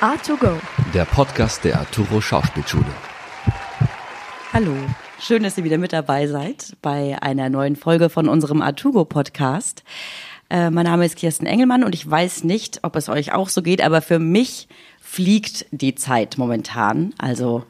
[0.00, 0.60] A2Go.
[0.94, 2.86] Der Podcast der Arturo Schauspielschule.
[4.52, 4.72] Hallo,
[5.18, 9.82] schön, dass ihr wieder mit dabei seid bei einer neuen Folge von unserem Artugo Podcast.
[10.50, 13.60] Äh, mein Name ist Kirsten Engelmann und ich weiß nicht, ob es euch auch so
[13.60, 14.68] geht, aber für mich
[15.00, 17.12] fliegt die Zeit momentan.
[17.18, 17.64] Also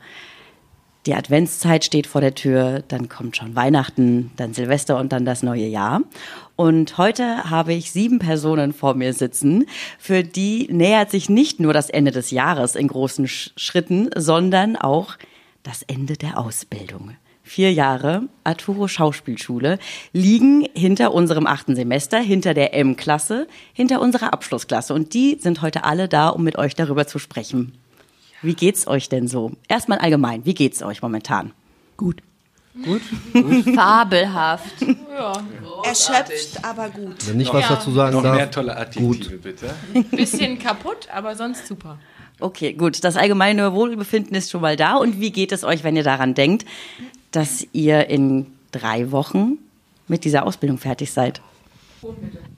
[1.06, 5.42] die Adventszeit steht vor der Tür, dann kommt schon Weihnachten, dann Silvester und dann das
[5.42, 6.02] neue Jahr.
[6.56, 9.66] Und heute habe ich sieben Personen vor mir sitzen,
[9.98, 15.14] für die nähert sich nicht nur das Ende des Jahres in großen Schritten, sondern auch
[15.62, 17.12] das Ende der Ausbildung.
[17.42, 19.78] Vier Jahre Arturo Schauspielschule
[20.12, 24.92] liegen hinter unserem achten Semester, hinter der M-Klasse, hinter unserer Abschlussklasse.
[24.92, 27.72] Und die sind heute alle da, um mit euch darüber zu sprechen.
[28.42, 29.52] Wie geht's euch denn so?
[29.68, 31.52] Erstmal allgemein, wie geht's euch momentan?
[31.96, 32.22] Gut.
[32.84, 33.02] Gut?
[33.32, 33.64] gut.
[33.74, 34.82] Fabelhaft.
[34.82, 35.32] Ja.
[35.84, 37.26] Erschöpft, aber gut.
[37.26, 37.74] Wenn nicht was ja.
[37.74, 38.36] dazu sagen Noch darf.
[38.36, 39.42] mehr tolle Adjektive, gut.
[39.42, 39.74] bitte.
[40.12, 41.98] Bisschen kaputt, aber sonst super.
[42.40, 43.02] Okay, gut.
[43.02, 44.96] Das allgemeine Wohlbefinden ist schon mal da.
[44.96, 46.64] Und wie geht es euch, wenn ihr daran denkt,
[47.32, 49.58] dass ihr in drei Wochen
[50.06, 51.40] mit dieser Ausbildung fertig seid?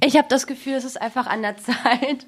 [0.05, 2.27] Ich habe das Gefühl, es ist einfach an der Zeit.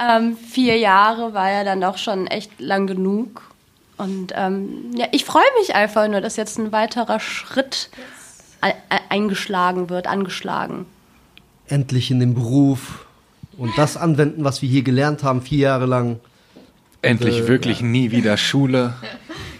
[0.00, 3.42] Ähm, vier Jahre war ja dann doch schon echt lang genug.
[3.96, 7.90] Und ähm, ja, ich freue mich einfach nur, dass jetzt ein weiterer Schritt
[9.08, 10.86] eingeschlagen wird, angeschlagen.
[11.66, 13.06] Endlich in den Beruf
[13.56, 16.20] und das anwenden, was wir hier gelernt haben, vier Jahre lang.
[17.02, 17.86] Endlich äh, wirklich ja.
[17.86, 18.94] nie wieder Schule.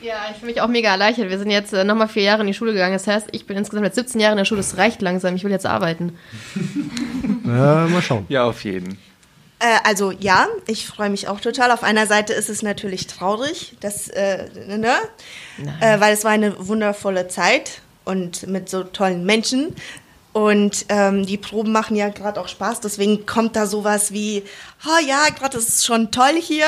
[0.01, 1.29] Ja, ich fühle mich auch mega erleichtert.
[1.29, 2.93] Wir sind jetzt äh, nochmal vier Jahre in die Schule gegangen.
[2.93, 4.61] Das heißt, ich bin insgesamt jetzt 17 Jahre in der Schule.
[4.61, 5.35] Das reicht langsam.
[5.35, 6.19] Ich will jetzt arbeiten.
[7.45, 8.27] Ja, mal schauen.
[8.29, 8.99] Ja, auf jeden.
[9.59, 11.71] Äh, also ja, ich freue mich auch total.
[11.71, 14.93] Auf einer Seite ist es natürlich traurig, dass, äh, ne?
[15.81, 19.75] Äh, weil es war eine wundervolle Zeit und mit so tollen Menschen.
[20.33, 24.45] Und ähm, die Proben machen ja gerade auch Spaß, deswegen kommt da sowas wie,
[24.87, 26.67] oh ja, gerade ist es schon toll hier,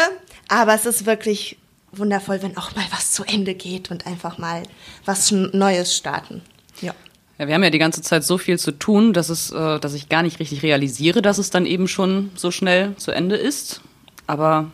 [0.48, 1.58] aber es ist wirklich
[1.92, 4.62] wundervoll, wenn auch mal was zu Ende geht und einfach mal
[5.04, 6.42] was Neues starten.
[6.80, 6.94] Ja.
[7.38, 9.94] Ja, wir haben ja die ganze Zeit so viel zu tun, dass, es, äh, dass
[9.94, 13.80] ich gar nicht richtig realisiere, dass es dann eben schon so schnell zu Ende ist.
[14.26, 14.70] Aber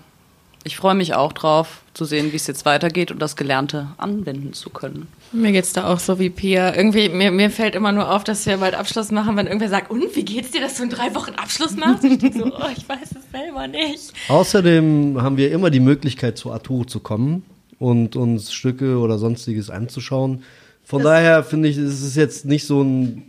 [0.67, 4.53] ich freue mich auch drauf, zu sehen, wie es jetzt weitergeht und das Gelernte anwenden
[4.53, 5.07] zu können.
[5.33, 6.75] Mir geht's da auch so wie Pia.
[6.75, 9.91] Irgendwie, mir, mir fällt immer nur auf, dass wir bald Abschluss machen, wenn irgendwer sagt,
[9.91, 12.05] und wie geht's dir, dass du in drei Wochen Abschluss machst?
[12.05, 14.13] Ich denke so, oh, ich weiß es selber nicht.
[14.29, 17.45] Außerdem haben wir immer die Möglichkeit, zu Arturo zu kommen
[17.79, 20.43] und uns Stücke oder sonstiges anzuschauen.
[20.85, 23.23] Von das daher finde ich, es ist jetzt nicht so ein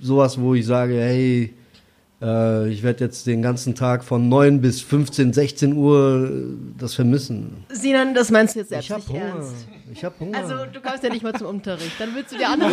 [0.00, 1.54] sowas, wo ich sage, hey,
[2.20, 6.94] äh, ich werde jetzt den ganzen Tag von 9 bis 15, 16 Uhr äh, das
[6.94, 7.64] vermissen.
[7.70, 9.34] Sinan, das meinst du jetzt selbst ich hab nicht Hunger.
[9.34, 9.54] ernst?
[9.90, 10.36] Ich habe Hunger.
[10.38, 12.70] Also du kommst ja nicht mal zum Unterricht, dann willst du dir andere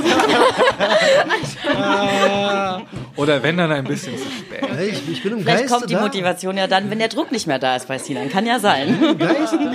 [1.74, 2.82] ah,
[3.16, 4.64] Oder wenn dann ein bisschen zu spät.
[4.92, 6.02] Ich, ich bin im Vielleicht Geiste kommt die da.
[6.02, 8.30] Motivation ja dann, wenn der Druck nicht mehr da ist bei Sinan.
[8.30, 9.18] Kann ja sein.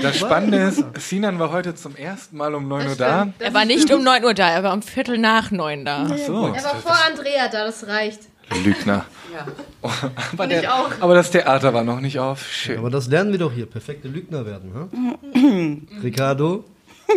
[0.03, 3.33] Das Spannende ist, Sinan war heute zum ersten Mal um 9 Uhr da.
[3.39, 6.09] Er war nicht um 9 Uhr da, er war um Viertel nach 9 da.
[6.11, 6.47] Ach so.
[6.49, 8.30] Er war vor Andrea da, das reicht.
[8.65, 9.07] Lügner.
[9.33, 9.47] Ja.
[10.33, 12.47] aber, der, aber, das Theater war noch nicht auf.
[12.51, 12.79] Schön.
[12.79, 13.67] Aber das lernen wir doch hier.
[13.67, 14.91] Perfekte Lügner werden.
[15.33, 15.89] Hm?
[16.03, 16.65] Ricardo?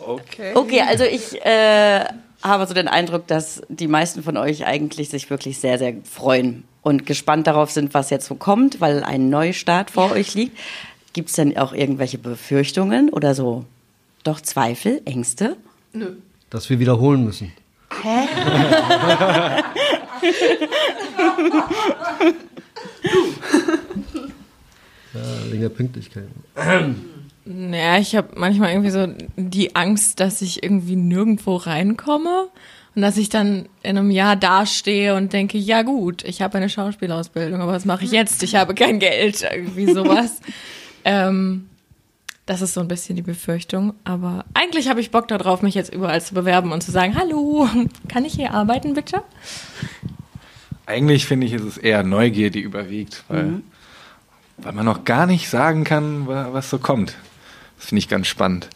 [0.00, 0.52] Okay.
[0.54, 2.04] Okay, also ich äh,
[2.42, 6.64] habe so den Eindruck, dass die meisten von euch eigentlich sich wirklich sehr, sehr freuen
[6.82, 10.12] und gespannt darauf sind, was jetzt so kommt, weil ein Neustart vor ja.
[10.14, 10.56] euch liegt.
[11.12, 13.64] Gibt es denn auch irgendwelche Befürchtungen oder so?
[14.24, 15.56] Doch Zweifel, Ängste?
[15.92, 16.12] Nö.
[16.48, 17.52] Dass wir wiederholen müssen.
[18.02, 18.28] Hä?
[25.14, 26.28] ja, wegen der Pünktlichkeit.
[27.44, 32.48] Naja, ich habe manchmal irgendwie so die Angst, dass ich irgendwie nirgendwo reinkomme
[32.94, 36.68] und dass ich dann in einem Jahr dastehe und denke, ja gut, ich habe eine
[36.68, 38.42] Schauspielausbildung, aber was mache ich jetzt?
[38.42, 40.40] Ich habe kein Geld, irgendwie sowas.
[41.04, 41.68] ähm,
[42.48, 43.94] das ist so ein bisschen die Befürchtung.
[44.04, 47.68] Aber eigentlich habe ich Bock darauf, mich jetzt überall zu bewerben und zu sagen, hallo,
[48.08, 49.22] kann ich hier arbeiten, bitte?
[50.88, 53.62] Eigentlich finde ich, ist es eher Neugier, die überwiegt, weil, mhm.
[54.56, 57.14] weil man noch gar nicht sagen kann, was so kommt.
[57.76, 58.70] Das finde ich ganz spannend.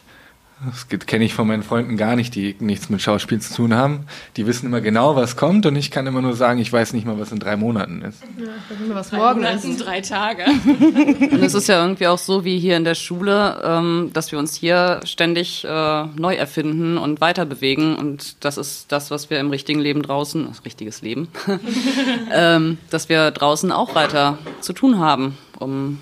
[0.65, 4.07] Das kenne ich von meinen Freunden gar nicht, die nichts mit Schauspiel zu tun haben.
[4.37, 7.05] Die wissen immer genau, was kommt und ich kann immer nur sagen, ich weiß nicht
[7.05, 8.23] mal, was in drei Monaten ist.
[8.39, 9.79] Ja, ich weiß was morgen ist.
[9.79, 10.45] drei Tage.
[10.45, 14.39] und es ist ja irgendwie auch so wie hier in der Schule, ähm, dass wir
[14.39, 19.41] uns hier ständig äh, neu erfinden und weiter bewegen und das ist das, was wir
[19.41, 21.29] im richtigen Leben draußen, das richtiges Leben,
[22.33, 25.99] ähm, dass wir draußen auch weiter zu tun haben, um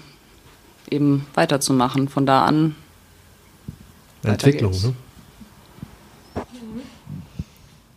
[0.91, 2.09] eben weiterzumachen.
[2.09, 2.75] Von da an
[4.23, 4.95] Entwicklung, ne?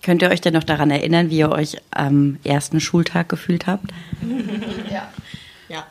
[0.02, 3.86] Könnt ihr euch denn noch daran erinnern, wie ihr euch am ersten Schultag gefühlt habt?
[4.92, 5.10] Ja.
[5.70, 5.86] Ja.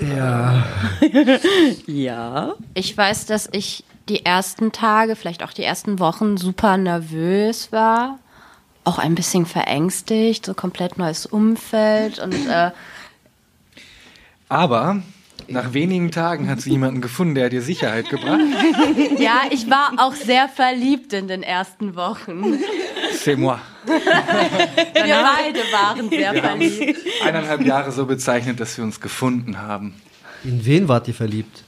[0.00, 0.66] Ja.
[1.86, 2.54] Ja.
[2.74, 8.18] Ich weiß, dass ich die ersten Tage, vielleicht auch die ersten Wochen super nervös war.
[8.84, 12.70] Auch ein bisschen verängstigt, so komplett neues Umfeld und äh,
[14.48, 15.02] Aber
[15.48, 18.40] nach wenigen Tagen hat sie jemanden gefunden, der hat dir Sicherheit gebracht.
[19.18, 22.58] ja, ich war auch sehr verliebt in den ersten Wochen.
[23.12, 23.58] C'est moi.
[23.86, 23.94] Wir
[24.94, 26.98] beide waren sehr verliebt.
[27.24, 29.94] Eineinhalb Jahre so bezeichnet, dass wir uns gefunden haben.
[30.44, 31.64] In wen wart ihr verliebt?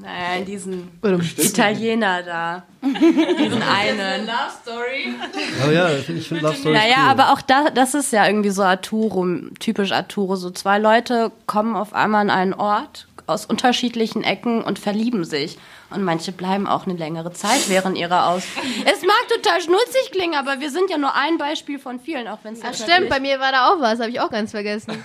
[0.00, 0.90] Naja, in diesen
[1.36, 2.62] Italiener da.
[2.82, 4.26] Diesen einen.
[5.66, 7.10] Oh ja, ich finde Love Story Naja, cool.
[7.10, 9.26] aber auch da, das ist ja irgendwie so Arturo,
[9.58, 10.36] typisch Arturo.
[10.36, 15.58] So zwei Leute kommen auf einmal an einen Ort aus unterschiedlichen Ecken und verlieben sich.
[15.90, 18.42] Und manche bleiben auch eine längere Zeit während ihrer Aus.
[18.84, 22.38] Es mag total schnutzig klingen, aber wir sind ja nur ein Beispiel von vielen, auch
[22.42, 24.92] wenn es Ach stimmt, bei mir war da auch was, habe ich auch ganz vergessen.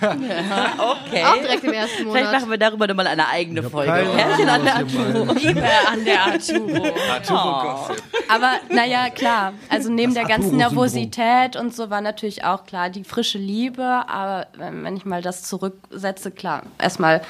[0.76, 1.24] Okay.
[1.24, 2.32] Auch direkt im ersten Vielleicht Monat.
[2.32, 3.90] machen wir darüber nochmal eine eigene Folge.
[3.90, 5.32] keine Pärchen an der Arturo.
[5.32, 6.94] Liebe an der Arturo.
[7.12, 8.02] Arturo Gossip.
[8.28, 9.52] Aber naja, klar.
[9.68, 10.56] Also neben Das der ganzen.
[10.56, 13.82] Nervosität und so war natürlich auch klar die frische Liebe.
[13.84, 17.22] Aber wenn ich mal das zurücksetze, klar, erstmal,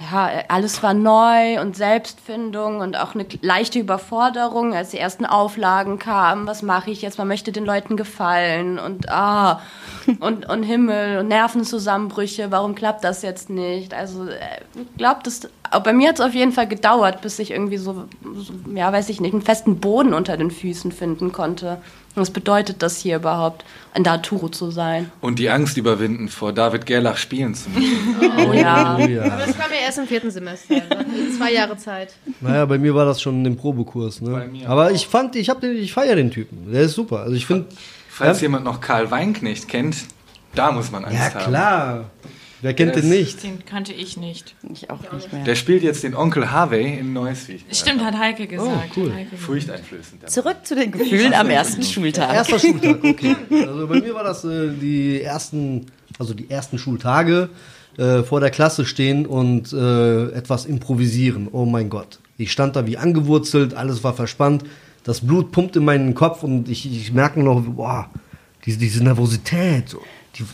[0.00, 5.98] ja, alles war neu und Selbstfindung und auch eine leichte Überforderung, als die ersten Auflagen
[5.98, 6.46] kamen.
[6.46, 7.18] Was mache ich jetzt?
[7.18, 9.60] Man möchte den Leuten gefallen und ah,
[10.20, 12.52] und, und Himmel und Nervenzusammenbrüche.
[12.52, 13.92] Warum klappt das jetzt nicht?
[13.92, 14.38] Also, äh,
[14.98, 15.48] das.
[15.64, 18.04] aber Bei mir hat es auf jeden Fall gedauert, bis ich irgendwie so,
[18.36, 21.78] so, ja, weiß ich nicht, einen festen Boden unter den Füßen finden konnte.
[22.18, 25.10] Was bedeutet das hier überhaupt, ein Daturo zu sein?
[25.20, 28.16] Und die Angst überwinden, vor David Gerlach spielen zu müssen.
[28.46, 28.96] Oh ja.
[29.00, 29.22] Oh ja.
[29.24, 30.74] Aber das kam ja erst im vierten Semester.
[30.90, 32.14] Also zwei Jahre Zeit.
[32.40, 34.20] Naja, bei mir war das schon im Probekurs.
[34.20, 34.48] Bei Ne?
[34.52, 34.90] mir Aber auch.
[34.90, 36.70] ich fand, ich hab den, ich feiere den Typen.
[36.72, 37.20] Der ist super.
[37.20, 37.66] Also ich finde,
[38.08, 38.46] Falls Ja.
[38.46, 39.96] jemand noch Karl Weinknecht kennt,
[40.54, 42.04] da muss man Angst ja haben.
[42.60, 43.42] Wer kennt den nicht?
[43.42, 44.54] Den kannte ich nicht.
[44.72, 45.44] Ich auch nicht mehr.
[45.44, 48.92] Der spielt jetzt den Onkel Harvey in Neues, wie ich Stimmt, hat Heike gesagt.
[48.96, 49.14] Oh, cool.
[49.14, 49.36] Heike.
[49.36, 50.28] Furchteinflößend.
[50.28, 52.34] Zurück zu den Gefühlen am ersten Schultag.
[52.34, 53.36] Erster Schultag, okay.
[53.50, 55.86] Also bei mir war das äh, die ersten,
[56.18, 57.50] also die ersten Schultage
[57.96, 61.48] äh, vor der Klasse stehen und äh, etwas improvisieren.
[61.52, 62.18] Oh mein Gott.
[62.38, 64.64] Ich stand da wie angewurzelt, alles war verspannt,
[65.04, 68.10] das Blut pumpt in meinen Kopf und ich, ich merke noch, boah,
[68.64, 70.02] diese, diese Nervosität, so,
[70.36, 70.44] die,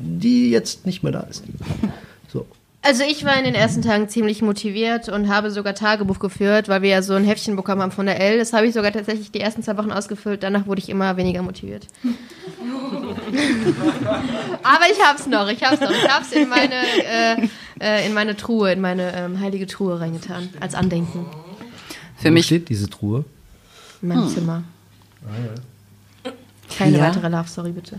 [0.00, 1.44] die jetzt nicht mehr da ist.
[2.32, 2.46] So.
[2.82, 6.80] Also ich war in den ersten Tagen ziemlich motiviert und habe sogar Tagebuch geführt, weil
[6.80, 8.38] wir ja so ein Heftchen bekommen haben von der L.
[8.38, 10.42] Das habe ich sogar tatsächlich die ersten zwei Wochen ausgefüllt.
[10.42, 11.86] Danach wurde ich immer weniger motiviert.
[14.62, 15.90] Aber ich hab's noch, ich hab's noch.
[15.90, 17.48] Ich hab's in meine, äh,
[17.80, 21.26] äh, in meine Truhe, in meine ähm, heilige Truhe reingetan, als Andenken.
[22.16, 23.24] Für Wo mich steht diese Truhe?
[24.02, 24.62] In meinem Zimmer.
[26.78, 27.04] Keine Ja.
[27.08, 27.98] weitere Love Story, bitte.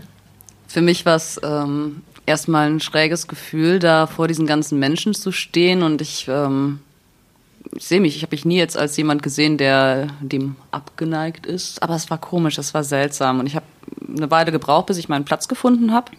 [0.72, 5.30] Für mich war es ähm, erstmal ein schräges Gefühl, da vor diesen ganzen Menschen zu
[5.30, 5.82] stehen.
[5.82, 6.80] Und ich, ähm,
[7.76, 11.82] ich sehe mich, ich habe mich nie jetzt als jemand gesehen, der dem abgeneigt ist,
[11.82, 13.38] aber es war komisch, es war seltsam.
[13.38, 13.66] Und ich habe
[14.16, 16.10] eine Weile gebraucht, bis ich meinen Platz gefunden habe,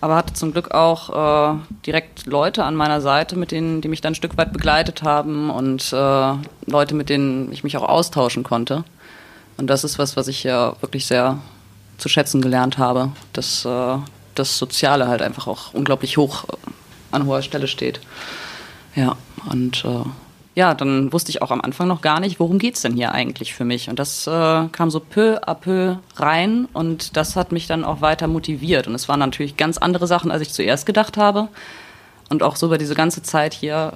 [0.00, 4.00] aber hatte zum Glück auch äh, direkt Leute an meiner Seite, mit denen, die mich
[4.00, 6.32] dann ein Stück weit begleitet haben und äh,
[6.66, 8.82] Leute, mit denen ich mich auch austauschen konnte.
[9.56, 11.38] Und das ist was, was ich ja wirklich sehr
[11.98, 13.96] zu schätzen gelernt habe, dass äh,
[14.34, 16.56] das Soziale halt einfach auch unglaublich hoch äh,
[17.10, 18.00] an hoher Stelle steht.
[18.94, 19.16] Ja,
[19.50, 20.04] und äh,
[20.54, 23.54] ja, dann wusste ich auch am Anfang noch gar nicht, worum geht's denn hier eigentlich
[23.54, 23.88] für mich.
[23.88, 28.00] Und das äh, kam so peu à peu rein und das hat mich dann auch
[28.00, 28.86] weiter motiviert.
[28.86, 31.48] Und es waren natürlich ganz andere Sachen, als ich zuerst gedacht habe.
[32.30, 33.94] Und auch so über diese ganze Zeit hier,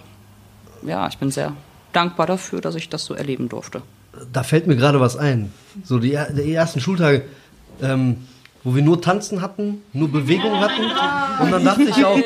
[0.83, 1.53] ja, ich bin sehr
[1.93, 3.83] dankbar dafür, dass ich das so erleben durfte.
[4.33, 5.53] da fällt mir gerade was ein.
[5.85, 7.25] So die, die ersten Schultage,
[7.83, 8.27] ähm,
[8.65, 10.83] wo wir nur Tanzen hatten, nur Bewegung hatten.
[11.43, 12.19] Und dann dachte ich auch,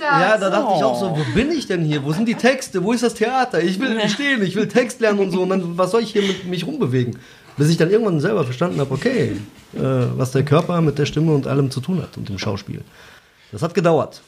[0.00, 2.04] ja, da dachte ich auch so, wo bin ich denn hier?
[2.04, 2.82] Wo sind die Texte?
[2.82, 3.62] Wo ist das Theater?
[3.62, 5.42] Ich will nicht stehen, ich will Text lernen und so.
[5.42, 7.18] Und dann, was soll ich hier mit mich rumbewegen?
[7.56, 9.36] Bis ich dann irgendwann selber verstanden habe, okay,
[9.74, 12.82] äh, was der Körper mit der Stimme und allem zu tun hat und dem Schauspiel.
[13.52, 14.20] Das hat gedauert.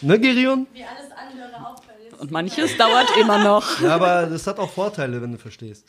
[0.00, 0.66] Ne, Gerion?
[2.18, 3.80] Und manches dauert immer noch.
[3.80, 5.84] Ja, aber das hat auch Vorteile, wenn du verstehst.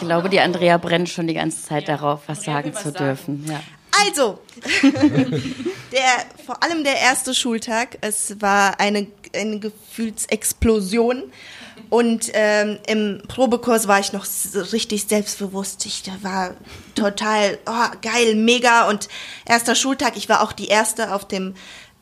[0.00, 3.44] Ich glaube, die Andrea brennt schon die ganze Zeit darauf, was sagen zu dürfen.
[3.48, 3.60] Ja.
[4.06, 4.38] Also,
[4.82, 11.24] der, vor allem der erste Schultag, es war eine, eine Gefühlsexplosion.
[11.90, 14.26] Und ähm, im Probekurs war ich noch
[14.72, 15.84] richtig selbstbewusst.
[15.86, 16.54] Ich war
[16.94, 18.88] total oh, geil, mega.
[18.88, 19.08] Und
[19.44, 21.54] erster Schultag, ich war auch die erste auf dem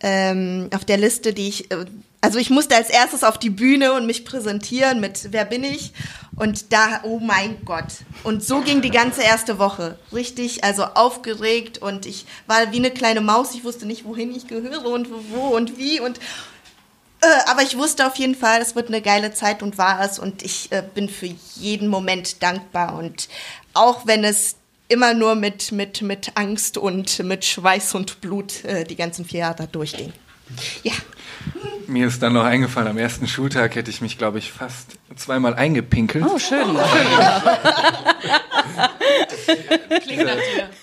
[0.02, 1.84] ähm, auf der Liste, die ich, äh,
[2.22, 5.92] also ich musste als erstes auf die Bühne und mich präsentieren mit Wer bin ich?
[6.36, 7.84] Und da, oh mein Gott.
[8.22, 9.98] Und so ging die ganze erste Woche.
[10.12, 13.54] Richtig, also aufgeregt und ich war wie eine kleine Maus.
[13.54, 16.20] Ich wusste nicht, wohin ich gehöre und wo und wie und
[17.22, 20.20] äh, aber ich wusste auf jeden Fall, es wird eine geile Zeit und war es
[20.20, 23.28] und ich äh, bin für jeden Moment dankbar und
[23.74, 24.56] auch wenn es
[24.88, 29.40] immer nur mit, mit, mit Angst und mit Schweiß und Blut äh, die ganzen vier
[29.40, 30.12] Jahre durchging.
[30.82, 30.92] Ja.
[31.86, 35.54] Mir ist dann noch eingefallen, am ersten Schultag hätte ich mich, glaube ich, fast zweimal
[35.54, 36.24] eingepinkelt.
[36.26, 36.64] Oh, schön.
[40.08, 40.36] dieser,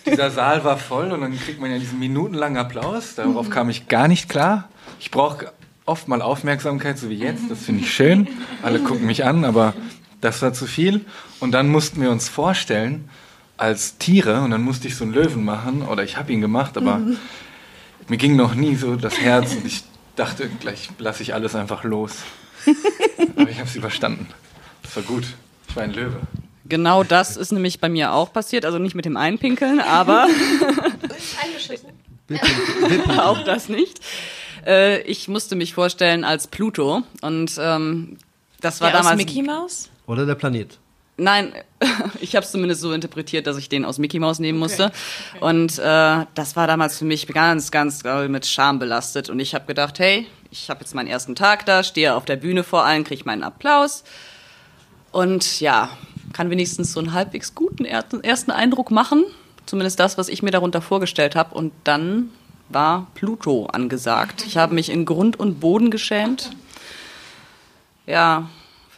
[0.06, 3.16] dieser Saal war voll und dann kriegt man ja diesen minutenlangen Applaus.
[3.16, 4.70] Darauf kam ich gar nicht klar.
[5.00, 5.52] Ich brauche
[5.86, 7.50] oft mal Aufmerksamkeit, so wie jetzt.
[7.50, 8.28] Das finde ich schön.
[8.62, 9.74] Alle gucken mich an, aber
[10.22, 11.06] das war zu viel.
[11.40, 13.10] Und dann mussten wir uns vorstellen
[13.58, 16.78] als Tiere und dann musste ich so einen Löwen machen oder ich habe ihn gemacht,
[16.78, 17.02] aber
[18.10, 19.84] mir ging noch nie so das Herz und ich
[20.16, 22.18] dachte, gleich lasse ich alles einfach los.
[23.36, 24.28] Aber ich habe es überstanden.
[24.84, 25.24] Das war gut.
[25.68, 26.20] Ich war ein Löwe.
[26.66, 28.66] Genau das ist nämlich bei mir auch passiert.
[28.66, 30.28] Also nicht mit dem Einpinkeln, aber
[33.18, 34.00] auch das nicht.
[34.66, 38.18] Äh, ich musste mich vorstellen als Pluto und ähm,
[38.62, 39.89] das war Der aus damals Mickey Mouse?
[40.06, 40.78] Oder der Planet.
[41.20, 41.54] Nein,
[42.22, 44.92] ich habe es zumindest so interpretiert, dass ich den aus Mickey Mouse nehmen musste.
[45.40, 49.30] Und äh, das war damals für mich ganz, ganz mit Scham belastet.
[49.30, 52.38] Und ich habe gedacht, hey, ich habe jetzt meinen ersten Tag da, stehe auf der
[52.38, 54.04] Bühne vor allen, kriege meinen Applaus.
[55.12, 55.90] Und ja,
[56.34, 59.24] kann wenigstens so einen halbwegs guten er ersten Eindruck machen.
[59.66, 61.54] Zumindest das, was ich mir darunter vorgestellt habe.
[61.56, 62.30] Und dann
[62.70, 64.44] war Pluto angesagt.
[64.46, 66.52] Ich habe mich in Grund und Boden geschämt.
[68.06, 68.50] Ja,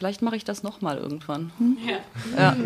[0.02, 1.52] vielleicht mache ich das nochmal irgendwann.
[1.58, 1.78] Hm?
[2.36, 2.56] Ja.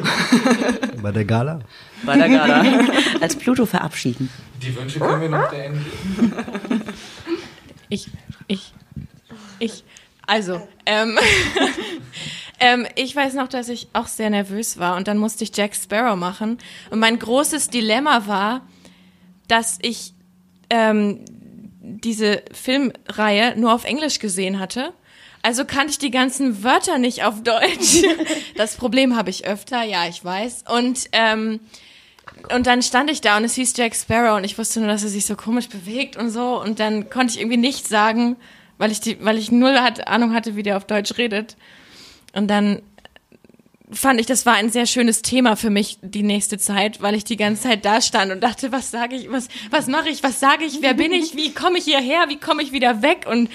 [1.03, 1.61] Bei der Gala?
[2.03, 2.65] Bei der Gala.
[3.21, 4.31] Als Pluto verabschieden.
[4.63, 5.85] Die Wünsche können wir noch beenden.
[7.91, 8.09] Ich,
[8.47, 8.73] ich,
[9.59, 9.85] ich.
[10.27, 11.19] Also, ähm,
[12.59, 15.77] ähm, ich weiß noch, dass ich auch sehr nervös war und dann musste ich Jack
[15.77, 16.57] Sparrow machen.
[16.89, 18.63] Und mein großes Dilemma war,
[19.47, 20.15] dass ich
[20.71, 21.21] ähm,
[21.83, 24.95] diese Filmreihe nur auf Englisch gesehen hatte.
[25.47, 28.03] Also kannte ich die ganzen Wörter nicht auf Deutsch.
[28.57, 30.65] Das Problem habe ich öfter, ja, ich weiß.
[30.69, 31.61] Und ähm,
[32.53, 35.05] und dann stand ich da und es hieß Jack Sparrow und ich wusste nur, dass
[35.05, 36.61] er sich so komisch bewegt und so.
[36.61, 38.35] Und dann konnte ich irgendwie nichts sagen,
[38.77, 41.57] weil ich die, weil ich null hat, Ahnung hatte, wie der auf Deutsch redet.
[42.33, 42.83] Und dann
[43.93, 47.23] fand ich, das war ein sehr schönes Thema für mich die nächste Zeit, weil ich
[47.23, 50.41] die ganze Zeit da stand und dachte, was sage ich, was, was mache ich, was
[50.41, 53.27] sage ich, wer bin ich, wie komme ich hierher, wie komme ich wieder weg?
[53.31, 53.49] Und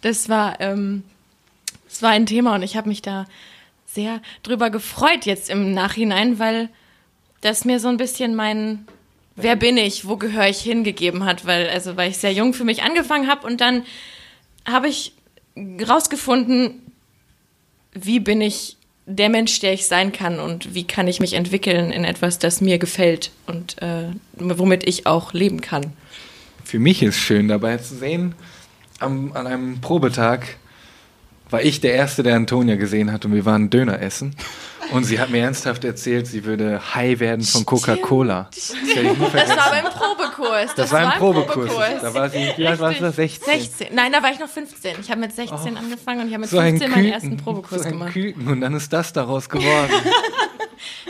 [0.00, 1.02] das war, ähm,
[1.94, 3.24] das war ein Thema und ich habe mich da
[3.86, 6.68] sehr drüber gefreut jetzt im Nachhinein, weil
[7.40, 8.86] das mir so ein bisschen mein
[9.36, 12.64] Wer bin ich, wo gehöre ich hingegeben hat, weil also weil ich sehr jung für
[12.64, 13.84] mich angefangen habe und dann
[14.64, 15.12] habe ich
[15.56, 16.82] rausgefunden,
[17.92, 21.92] wie bin ich der Mensch, der ich sein kann und wie kann ich mich entwickeln
[21.92, 25.92] in etwas, das mir gefällt und äh, womit ich auch leben kann.
[26.64, 28.34] Für mich ist schön dabei zu sehen,
[28.98, 30.56] am, an einem Probetag
[31.54, 34.34] war ich der Erste, der Antonia gesehen hat und wir waren Döner essen.
[34.90, 38.50] Und sie hat mir ernsthaft erzählt, sie würde high werden von Coca-Cola.
[38.52, 38.74] Das,
[39.32, 40.74] Das war beim Probekurs.
[40.76, 41.72] Das war im Probekurs.
[42.02, 43.10] Da war sie, wie alt warst du?
[43.10, 43.54] 16.
[43.60, 43.86] 16.
[43.94, 44.96] Nein, da war ich noch 15.
[45.00, 47.82] Ich habe mit 16 angefangen und ich habe mit So ein 15 meinen ersten Probekurs
[47.82, 48.12] so ein gemacht.
[48.12, 49.90] Küken und dann ist das daraus geworden.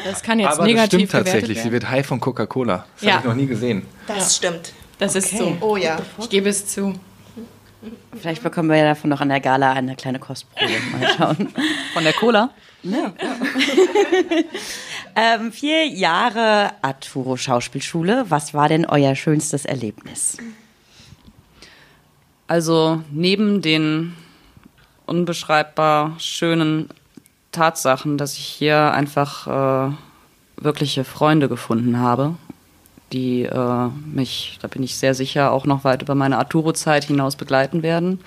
[0.05, 1.73] Das kann jetzt Aber das negativ stimmt tatsächlich, sie werden.
[1.73, 2.85] wird high von Coca-Cola.
[2.97, 3.13] Das Ja.
[3.15, 3.83] habe ich noch nie gesehen.
[4.07, 4.73] Das stimmt.
[4.99, 5.57] Das ist so.
[5.61, 5.97] Oh ja.
[6.21, 6.95] Ich gebe es zu.
[8.21, 10.73] Vielleicht bekommen wir ja davon noch an der Gala eine kleine Kostprobe.
[10.93, 11.49] Mal schauen.
[11.93, 12.51] Von der Cola.
[15.17, 18.27] ähm, vier Jahre Arturo Schauspielschule.
[18.29, 20.37] Was war denn euer schönstes Erlebnis?
[22.47, 24.15] Also neben den
[25.07, 26.89] unbeschreibbar schönen
[27.53, 29.47] Tatsachen, dass ich hier einfach
[29.89, 29.95] äh,
[30.57, 32.35] wirkliche Freunde gefunden habe,
[33.15, 37.37] die äh, mich, da bin ich sehr sicher, auch noch weit über meine Arturo-Zeit hinaus
[37.37, 38.21] begleiten werden.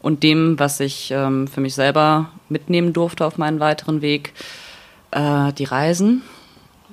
[0.00, 4.32] Und dem, was ich ähm, für mich selber mitnehmen durfte auf meinen weiteren Weg,
[5.12, 6.22] äh, die Reisen,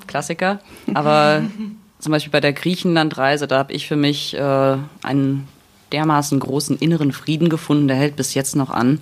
[0.05, 0.60] Klassiker.
[0.93, 1.43] Aber
[2.00, 5.48] zum Beispiel bei der Griechenlandreise, da habe ich für mich äh, einen
[5.91, 9.00] dermaßen großen inneren Frieden gefunden, der hält bis jetzt noch an.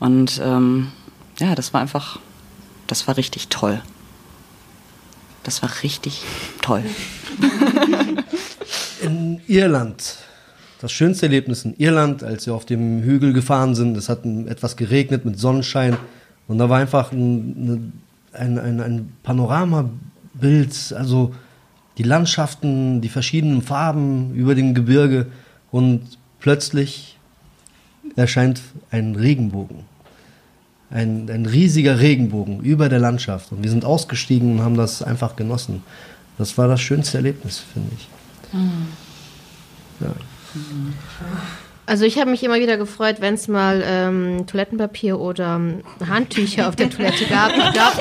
[0.00, 0.92] Und ähm,
[1.38, 2.18] ja, das war einfach,
[2.88, 3.80] das war richtig toll.
[5.44, 6.22] Das war richtig
[6.60, 6.84] toll.
[9.02, 10.16] In Irland.
[10.80, 13.96] Das schönste Erlebnis in Irland, als wir auf dem Hügel gefahren sind.
[13.98, 15.96] Es hat etwas geregnet mit Sonnenschein.
[16.48, 17.92] Und da war einfach ein,
[18.32, 21.34] ein, ein, ein Panoramabild, also
[21.98, 25.26] die Landschaften, die verschiedenen Farben über dem Gebirge.
[25.70, 27.18] Und plötzlich
[28.16, 29.84] erscheint ein Regenbogen.
[30.90, 33.52] Ein, ein riesiger Regenbogen über der Landschaft.
[33.52, 35.82] Und wir sind ausgestiegen und haben das einfach genossen.
[36.40, 38.08] Das war das schönste Erlebnis, finde ich.
[40.00, 40.14] Ja.
[41.84, 46.66] Also ich habe mich immer wieder gefreut, wenn es mal ähm, Toilettenpapier oder ähm, Handtücher
[46.68, 47.52] auf der Toilette gab.
[47.52, 47.92] Glaub,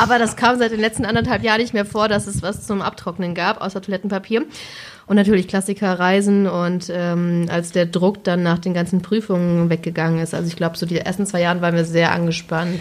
[0.00, 2.82] aber das kam seit den letzten anderthalb Jahren nicht mehr vor, dass es was zum
[2.82, 4.44] Abtrocknen gab, außer Toilettenpapier.
[5.06, 10.18] Und natürlich Klassiker Reisen und ähm, als der Druck dann nach den ganzen Prüfungen weggegangen
[10.18, 10.34] ist.
[10.34, 12.80] Also ich glaube, so die ersten zwei Jahren waren wir sehr angespannt.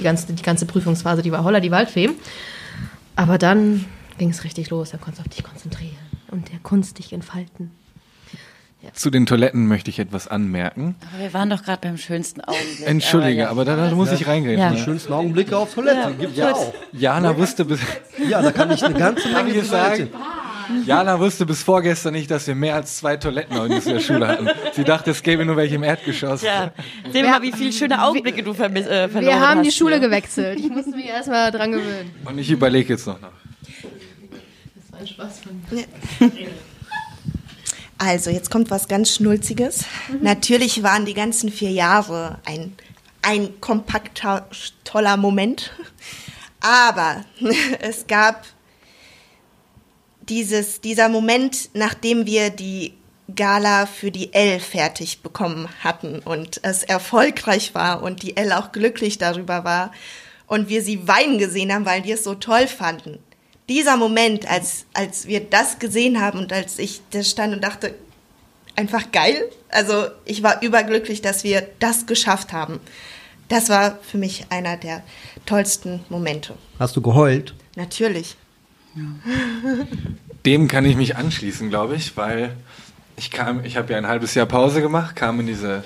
[0.00, 2.10] Die ganze, die ganze Prüfungsphase, die war Holla, die Waldfee.
[3.14, 3.84] Aber dann
[4.18, 5.96] ging es richtig los, da konntest du auf dich konzentrieren
[6.30, 7.70] und der Kunst dich entfalten.
[8.92, 10.94] Zu den Toiletten möchte ich etwas anmerken.
[11.12, 12.86] Aber wir waren doch gerade beim schönsten Augenblick.
[12.86, 14.60] Entschuldige, aber da, da muss ich reingehen.
[14.60, 14.70] Ja.
[14.70, 16.72] Die schönsten Augenblicke auf Toilette gibt ja auch.
[16.92, 17.80] Jana wusste bis,
[18.28, 20.10] Ja, da kann ich eine ganze Menge sagen?
[20.84, 24.48] Jana wusste bis vorgestern nicht, dass wir mehr als zwei Toiletten in der Schule hatten.
[24.72, 26.42] Sie dachte, es gäbe nur welche im Erdgeschoss.
[26.42, 26.70] Ja.
[27.12, 29.72] Sehen wir mal, wie viele schöne Augenblicke du vermiss, äh, verloren Wir haben hast die
[29.72, 30.08] Schule hier.
[30.08, 30.58] gewechselt.
[30.60, 32.10] Ich musste mich erstmal dran gewöhnen.
[32.24, 33.30] Und ich überlege jetzt noch nach.
[34.98, 35.62] Das war ein Spaß von
[37.98, 39.84] Also, jetzt kommt was ganz Schnulziges.
[40.20, 42.74] Natürlich waren die ganzen vier Jahre ein,
[43.22, 44.48] ein kompakter,
[44.84, 45.72] toller Moment.
[46.60, 47.24] Aber
[47.80, 48.44] es gab
[50.28, 52.94] dieses, dieser Moment, nachdem wir die
[53.34, 58.72] Gala für die L fertig bekommen hatten und es erfolgreich war und die L auch
[58.72, 59.92] glücklich darüber war
[60.46, 63.18] und wir sie weinen gesehen haben, weil wir es so toll fanden.
[63.68, 67.94] Dieser Moment, als, als wir das gesehen haben und als ich da stand und dachte,
[68.76, 69.50] einfach geil.
[69.70, 72.80] Also ich war überglücklich, dass wir das geschafft haben.
[73.48, 75.02] Das war für mich einer der
[75.46, 76.54] tollsten Momente.
[76.78, 77.54] Hast du geheult?
[77.76, 78.36] Natürlich.
[80.44, 82.56] Dem kann ich mich anschließen, glaube ich, weil
[83.16, 85.84] ich kam, ich habe ja ein halbes Jahr Pause gemacht, kam in diese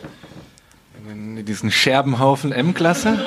[1.10, 3.26] in diesen Scherbenhaufen M-Klasse.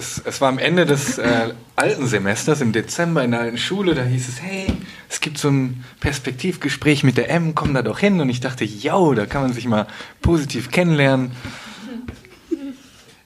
[0.00, 3.94] Es, es war am Ende des äh, alten Semesters, im Dezember in der alten Schule,
[3.94, 4.66] da hieß es, hey,
[5.10, 8.18] es gibt so ein Perspektivgespräch mit der M, komm da doch hin.
[8.18, 9.86] Und ich dachte, ja, da kann man sich mal
[10.22, 11.32] positiv kennenlernen.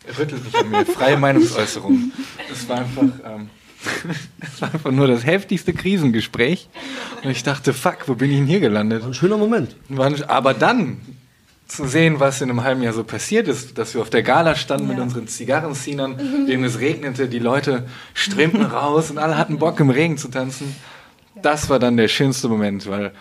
[0.04, 2.10] Er rüttelt sich an mir, freie Meinungsäußerung.
[2.50, 3.02] Es war einfach...
[3.24, 3.50] Ähm,
[4.40, 6.68] es war einfach nur das heftigste Krisengespräch.
[7.22, 9.04] Und ich dachte, fuck, wo bin ich denn hier gelandet?
[9.04, 9.76] Ein schöner Moment.
[9.88, 11.02] War Aber dann
[11.66, 14.54] zu sehen, was in einem halben Jahr so passiert ist, dass wir auf der Gala
[14.54, 19.80] standen mit unseren Zigarrenziehern, denen es regnete, die Leute strömten raus und alle hatten Bock
[19.80, 20.76] im Regen zu tanzen.
[21.40, 23.12] Das war dann der schönste Moment, weil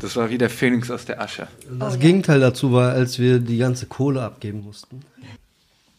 [0.00, 1.48] das war wie der Phönix aus der Asche.
[1.78, 5.04] Das Gegenteil dazu war, als wir die ganze Kohle abgeben mussten.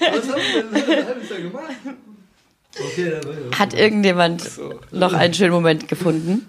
[0.00, 1.72] Was haben wir denn ein halbes Jahr gemacht?
[2.80, 3.20] Okay,
[3.58, 4.74] Hat irgendjemand So.
[4.92, 6.46] noch einen schönen Moment gefunden?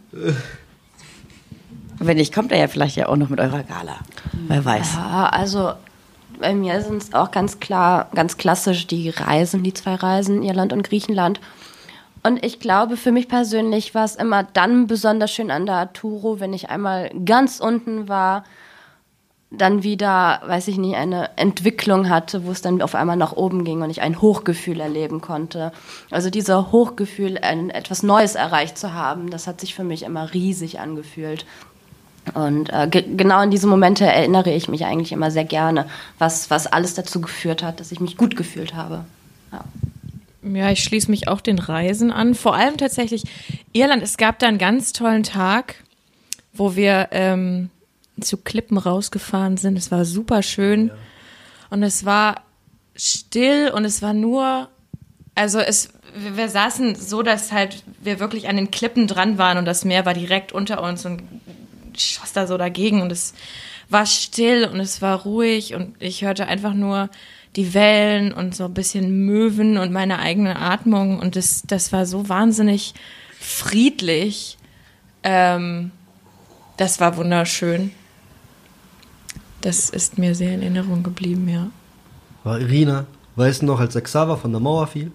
[1.99, 3.97] Wenn nicht, kommt er ja vielleicht ja auch noch mit eurer Gala.
[4.47, 4.93] Wer weiß.
[4.95, 5.73] Ja, also
[6.39, 10.71] bei mir sind es auch ganz klar, ganz klassisch die Reisen, die zwei Reisen, Irland
[10.71, 11.41] und Griechenland.
[12.23, 16.39] Und ich glaube, für mich persönlich war es immer dann besonders schön an der Arturo,
[16.39, 18.43] wenn ich einmal ganz unten war,
[19.51, 23.63] dann wieder, weiß ich nicht, eine Entwicklung hatte, wo es dann auf einmal nach oben
[23.63, 25.71] ging und ich ein Hochgefühl erleben konnte.
[26.11, 30.33] Also dieser Hochgefühl, ein, etwas Neues erreicht zu haben, das hat sich für mich immer
[30.33, 31.45] riesig angefühlt.
[32.35, 35.87] Und äh, ge genau an diese Momente erinnere ich mich eigentlich immer sehr gerne,
[36.19, 39.05] was, was alles dazu geführt hat, dass ich mich gut gefühlt habe.
[39.51, 39.63] Ja.
[40.41, 42.33] Ja, ich schließe mich auch den Reisen an.
[42.33, 43.23] Vor allem tatsächlich
[43.73, 44.03] Irland.
[44.03, 45.83] Es gab da einen ganz tollen Tag,
[46.53, 47.69] wo wir ähm,
[48.21, 49.77] zu Klippen rausgefahren sind.
[49.77, 50.91] Es war super schön
[51.69, 52.43] und es war
[52.95, 54.69] still und es war nur,
[55.35, 59.57] also es, wir, wir saßen so, dass halt wir wirklich an den Klippen dran waren
[59.57, 61.23] und das Meer war direkt unter uns und
[61.97, 63.33] schoss da so dagegen und es
[63.89, 67.09] war still und es war ruhig und ich hörte einfach nur
[67.55, 72.05] die Wellen und so ein bisschen Möwen und meine eigene Atmung und das, das war
[72.05, 72.93] so wahnsinnig
[73.39, 74.57] friedlich.
[75.23, 75.91] Ähm,
[76.77, 77.91] das war wunderschön.
[79.61, 81.67] Das ist mir sehr in Erinnerung geblieben, ja.
[82.43, 85.11] War Irina, weißt du noch, als der Xaver von der Mauer fiel?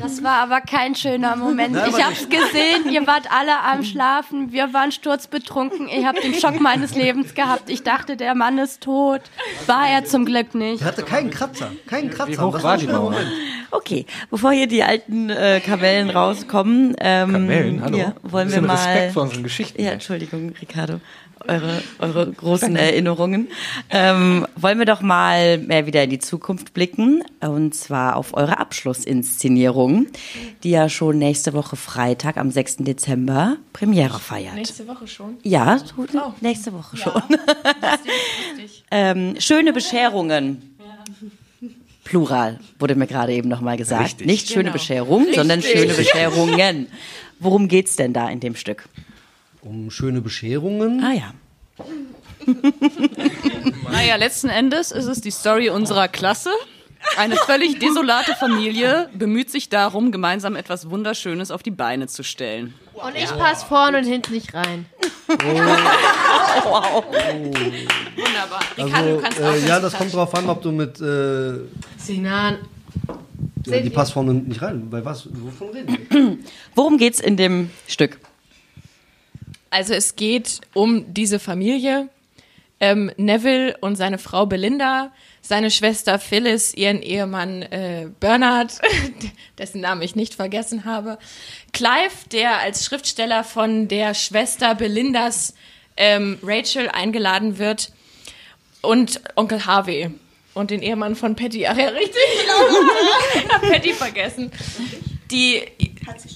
[0.00, 1.74] Das war aber kein schöner Moment.
[1.74, 6.34] Nein, Ich hab's gesehen, ihr wart alle am Schlafen, wir waren sturzbetrunken, ich hab den
[6.34, 7.70] Schock meines Lebens gehabt.
[7.70, 9.20] Ich dachte, der Mann ist tot.
[9.66, 10.80] War er zum Glück nicht.
[10.82, 11.70] Er hatte keinen Kratzer.
[11.86, 12.32] Keinen Kratzer.
[12.32, 13.10] Wie hoch Das war die Mauer?
[13.12, 13.30] Moment.
[13.70, 17.96] Okay, bevor hier die alten äh, Kamellen rauskommen, ähm, Kamellen, hallo.
[17.98, 18.74] Ja, wollen wir Bisschen mal.
[18.74, 19.82] Respekt vor unseren Geschichten.
[19.82, 21.00] Ja, Entschuldigung, Ricardo.
[21.48, 23.48] Eure, eure großen Erinnerungen.
[23.90, 28.58] Ähm, wollen wir doch mal mehr wieder in die Zukunft blicken und zwar auf eure
[28.58, 30.06] Abschlussinszenierung,
[30.62, 32.78] die ja schon nächste Woche Freitag am 6.
[32.78, 34.54] Dezember Premiere feiert.
[34.54, 35.36] Nächste Woche schon.
[35.42, 36.06] Ja, so
[36.40, 37.22] nächste Woche schon.
[38.90, 40.68] ähm, schöne Bescherungen.
[42.04, 44.04] Plural, wurde mir gerade eben nochmal gesagt.
[44.04, 44.26] Richtig.
[44.26, 44.72] Nicht schöne Genau.
[44.74, 46.88] Bescherung, sondern schöne Bescherungen.
[47.38, 48.84] Worum geht's denn da in dem Stück?
[49.62, 51.02] Um schöne Bescherungen.
[51.02, 51.34] Ah ja.
[53.90, 56.50] Naja, letzten Endes ist es die Story unserer Klasse.
[57.16, 62.74] Eine völlig desolate Familie bemüht sich darum, gemeinsam etwas Wunderschönes auf die Beine zu stellen.
[62.94, 64.86] Und ich passe vorne und hinten nicht rein.
[68.16, 68.60] Wunderbar.
[68.76, 71.00] Ricardo, du Also, kannst auch äh, ja, das kommt drauf an, ob du mit.
[71.00, 71.58] Äh,
[71.98, 72.58] Sinan.
[73.66, 74.88] ja, die passt vorne nicht rein.
[74.90, 75.28] Bei was?
[75.32, 76.38] Wovon reden wir?
[76.74, 78.18] Worum geht's in dem Stück?
[79.72, 82.10] Also es geht um diese Familie.
[82.78, 88.80] Ähm, Neville und seine Frau Belinda, seine Schwester Phyllis, ihren Ehemann äh, Bernard,
[89.58, 91.16] dessen Namen ich nicht vergessen habe,
[91.72, 95.54] Clive, der als Schriftsteller von der Schwester Belindas
[95.96, 97.92] ähm, Rachel eingeladen wird
[98.82, 100.10] und Onkel Harvey
[100.52, 101.66] und den Ehemann von Patty.
[101.66, 102.16] Ach ja, richtig.
[103.36, 104.50] ich hab Patty vergessen.
[105.30, 105.62] Die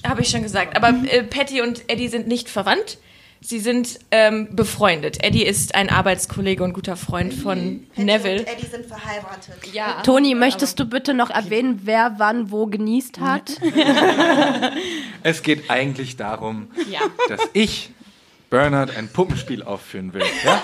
[0.07, 0.75] habe ich schon gesagt.
[0.75, 2.97] Aber äh, Patty und Eddie sind nicht verwandt.
[3.41, 5.23] Sie sind ähm, befreundet.
[5.23, 8.41] Eddie ist ein Arbeitskollege und guter Freund von Neville.
[8.41, 9.55] Und Eddie sind verheiratet.
[9.73, 10.01] Ja.
[10.03, 13.53] Toni, möchtest du bitte noch erwähnen, wer wann wo genießt hat?
[15.23, 17.01] Es geht eigentlich darum, Ja.
[17.29, 17.91] dass ich
[18.51, 20.23] Bernard ein Puppenspiel aufführen will.
[20.45, 20.63] Ja?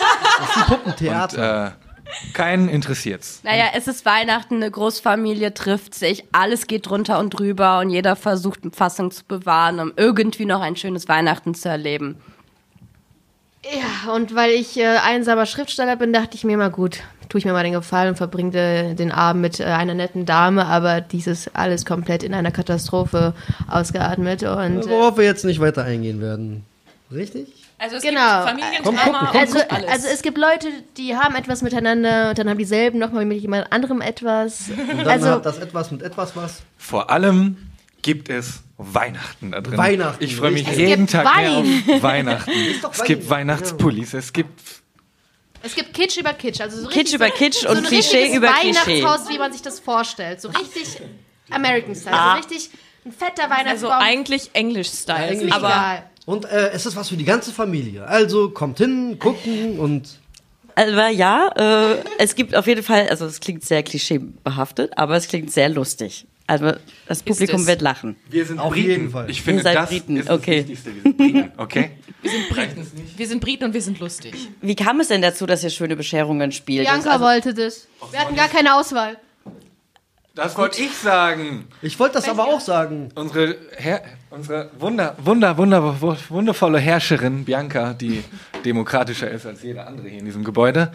[0.58, 1.66] Und Puppentheater.
[1.66, 3.40] äh, keinen interessiert's.
[3.42, 8.14] Naja, es ist Weihnachten, eine Großfamilie trifft sich, alles geht drunter und drüber und jeder
[8.16, 12.16] versucht, Fassung zu bewahren, um irgendwie noch ein schönes Weihnachten zu erleben.
[13.64, 16.98] Ja, und weil ich äh, einsamer Schriftsteller bin, dachte ich mir mal gut,
[17.28, 20.26] tue ich mir mal den Gefallen und verbringe äh, den Abend mit äh, einer netten
[20.26, 23.34] Dame, aber dieses alles komplett in einer Katastrophe
[23.70, 26.64] ausgeatmet und äh, Worauf wir jetzt nicht weiter eingehen werden.
[27.12, 27.46] Richtig?
[27.78, 28.44] Also es Genau.
[28.46, 29.90] gibt Familientrauma Komm, komm, also, und alles.
[29.90, 33.72] also es gibt Leute, die haben etwas miteinander und dann haben dieselben nochmal mit jemand
[33.72, 34.68] anderem etwas.
[34.70, 36.62] Und dann Also hat das etwas mit etwas was.
[36.78, 37.56] Vor allem
[38.02, 39.78] gibt es Weihnachten da drin.
[39.78, 40.82] Weihnachten, Ich freue mich richtig.
[40.84, 41.82] Es jeden Tag mehr Wein.
[41.96, 42.50] auf Weihnachten.
[42.92, 44.60] Es gibt Weihnachtspullis, es gibt
[45.64, 48.16] es gibt Kitsch über Kitsch, also so Kitsch über so, Kitsch so und ein Klischee
[48.18, 49.02] richtiges über Klischee.
[49.04, 51.00] Weihnachtshaus, wie man sich das vorstellt, so richtig
[51.50, 52.32] American Style, Ah.
[52.34, 52.70] so richtig
[53.04, 53.92] ein fetter also Weihnachtsbaum.
[53.92, 55.16] eigentlich Englisch-Style.
[55.30, 56.02] Eigentlich aber egal.
[56.26, 58.04] Und äh, es ist was für die ganze Familie.
[58.06, 60.18] Also kommt hin, gucken und
[60.74, 61.48] Aber ja,
[61.94, 65.68] äh, es gibt auf jeden Fall, also es klingt sehr klischeebehaftet, aber es klingt sehr
[65.68, 66.26] lustig.
[66.52, 66.74] Also
[67.06, 67.66] das Publikum es.
[67.66, 68.16] wird lachen.
[68.28, 68.90] Wir sind Auf Briten.
[68.90, 69.30] jeden Fall.
[69.30, 70.60] Ich finde, das Briten, ist okay.
[70.60, 70.94] das Wichtigste.
[70.94, 71.90] Wir sind Briten, okay?
[72.20, 72.86] wir sind Briten.
[73.16, 74.34] Wir sind Briten und wir sind lustig.
[74.60, 76.84] Wie kam es denn dazu, dass ihr schöne Bescherungen spielt?
[76.86, 77.88] Bianca also, wollte das.
[78.10, 79.16] Wir hatten gar keine Auswahl.
[80.34, 81.66] Das wollte ich sagen.
[81.82, 83.10] ich wollte das aber auch sagen.
[83.14, 88.24] Unsere, Herr, unsere wunder, wunder, wunder, wundervolle Herrscherin Bianca, die
[88.64, 90.90] demokratischer ist als jeder andere hier in diesem Gebäude,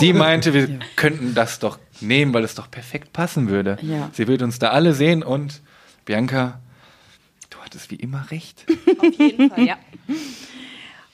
[0.00, 3.78] die meinte, wir könnten das doch nehmen, weil es doch perfekt passen würde.
[3.80, 4.10] Ja.
[4.12, 5.62] Sie wird uns da alle sehen und
[6.04, 6.60] Bianca,
[7.48, 8.66] du hattest wie immer recht.
[8.98, 9.78] Auf jeden Fall, ja.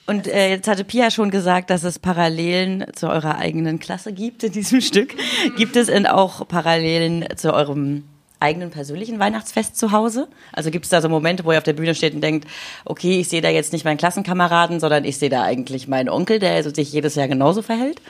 [0.07, 4.43] Und äh, jetzt hatte Pia schon gesagt, dass es Parallelen zu eurer eigenen Klasse gibt
[4.43, 5.13] in diesem Stück.
[5.57, 8.03] Gibt es denn auch Parallelen zu eurem
[8.39, 10.27] eigenen persönlichen Weihnachtsfest zu Hause?
[10.51, 12.47] Also gibt es da so Momente, wo ihr auf der Bühne steht und denkt,
[12.85, 16.39] okay, ich sehe da jetzt nicht meinen Klassenkameraden, sondern ich sehe da eigentlich meinen Onkel,
[16.39, 18.01] der also sich jedes Jahr genauso verhält?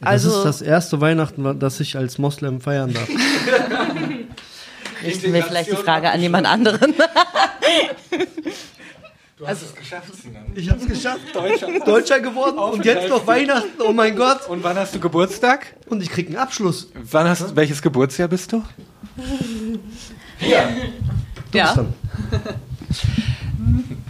[0.00, 3.08] Das ist Also- das erste Weihnachten, das ich als Moslem feiern darf.
[5.02, 6.94] Richten wir vielleicht die Frage an jemand anderen.
[9.42, 10.44] Du hast es geschafft, Sinan.
[10.54, 11.18] Ich hab's geschafft.
[11.34, 13.70] Deutscher, Deutscher geworden und jetzt noch Weihnachten.
[13.84, 14.48] Oh mein Gott.
[14.48, 15.74] Und wann hast du Geburtstag?
[15.86, 16.92] Und ich krieg einen Abschluss.
[17.10, 18.62] Wann hast, welches Geburtsjahr bist du?
[19.16, 20.68] Du Ja.
[21.50, 21.92] bist dann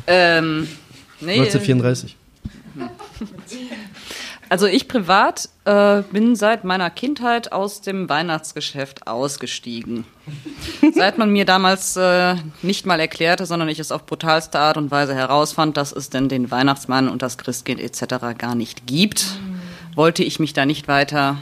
[0.06, 0.68] Ähm,
[1.20, 2.14] nee, 1934.
[4.52, 10.04] Also ich privat äh, bin seit meiner Kindheit aus dem Weihnachtsgeschäft ausgestiegen.
[10.94, 14.90] seit man mir damals äh, nicht mal erklärte, sondern ich es auf brutalste Art und
[14.90, 18.36] Weise herausfand, dass es denn den Weihnachtsmann und das Christkind etc.
[18.36, 19.24] gar nicht gibt,
[19.94, 21.38] wollte ich mich da nicht weiter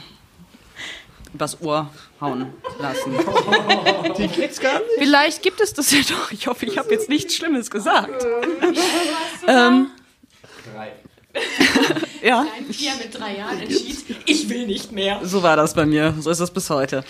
[1.34, 2.46] übers Ohr hauen
[2.78, 3.12] lassen.
[4.18, 4.84] Die gibt's gar nicht.
[4.98, 6.30] Vielleicht gibt es das ja doch.
[6.30, 8.24] Ich hoffe, ich habe jetzt nichts Schlimmes gesagt.
[9.48, 9.88] ähm,
[12.22, 12.46] Ja.
[12.70, 15.20] Pia mit drei Jahren entschied, ich will nicht mehr.
[15.22, 16.14] So war das bei mir.
[16.18, 17.04] So ist es bis heute.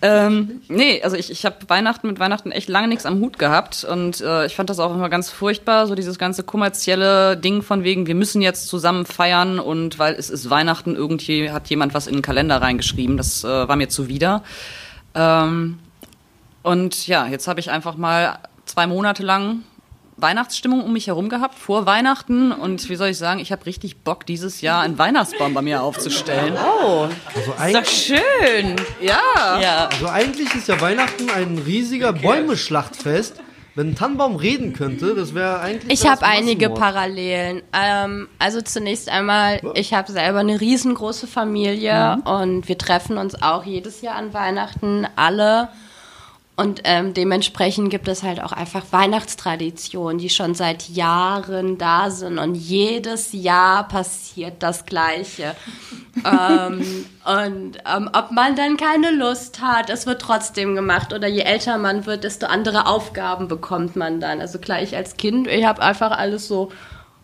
[0.00, 3.84] Ähm, nee, also ich, ich habe Weihnachten mit Weihnachten echt lange nichts am Hut gehabt
[3.84, 7.84] und äh, ich fand das auch immer ganz furchtbar, so dieses ganze kommerzielle Ding von
[7.84, 12.06] wegen, wir müssen jetzt zusammen feiern und weil es ist Weihnachten, irgendwie hat jemand was
[12.06, 13.16] in den Kalender reingeschrieben.
[13.16, 14.42] Das äh, war mir zuwider.
[15.14, 15.78] Ähm,
[16.62, 19.62] und ja, jetzt habe ich einfach mal zwei Monate lang
[20.16, 23.98] Weihnachtsstimmung um mich herum gehabt vor Weihnachten und wie soll ich sagen, ich habe richtig
[23.98, 26.54] Bock dieses Jahr einen Weihnachtsbaum bei mir aufzustellen.
[26.56, 28.76] Oh, Also, ist doch schön.
[29.00, 29.60] Ja.
[29.60, 29.88] Ja.
[29.92, 33.40] also eigentlich ist ja Weihnachten ein riesiger Bäume-Schlachtfest.
[33.76, 36.00] Wenn ein Tannenbaum reden könnte, das wäre eigentlich.
[36.00, 36.70] Ich habe einige.
[36.70, 37.60] Parallelen.
[37.72, 43.64] Ähm, also zunächst einmal, ich habe selber eine riesengroße Familie und wir treffen uns auch
[43.64, 45.70] jedes Jahr an Weihnachten alle.
[46.56, 52.38] Und ähm, dementsprechend gibt es halt auch einfach Weihnachtstraditionen, die schon seit Jahren da sind.
[52.38, 55.56] Und jedes Jahr passiert das Gleiche.
[56.24, 61.12] ähm, und ähm, ob man dann keine Lust hat, es wird trotzdem gemacht.
[61.12, 64.40] Oder je älter man wird, desto andere Aufgaben bekommt man dann.
[64.40, 66.70] Also klar, ich als Kind, ich habe einfach alles so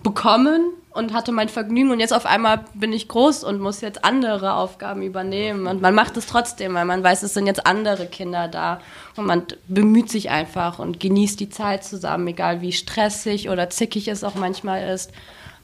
[0.03, 4.05] bekommen und hatte mein Vergnügen und jetzt auf einmal bin ich groß und muss jetzt
[4.05, 8.07] andere Aufgaben übernehmen und man macht es trotzdem, weil man weiß, es sind jetzt andere
[8.07, 8.81] Kinder da
[9.17, 14.09] und man bemüht sich einfach und genießt die Zeit zusammen, egal wie stressig oder zickig
[14.09, 15.13] es auch manchmal ist.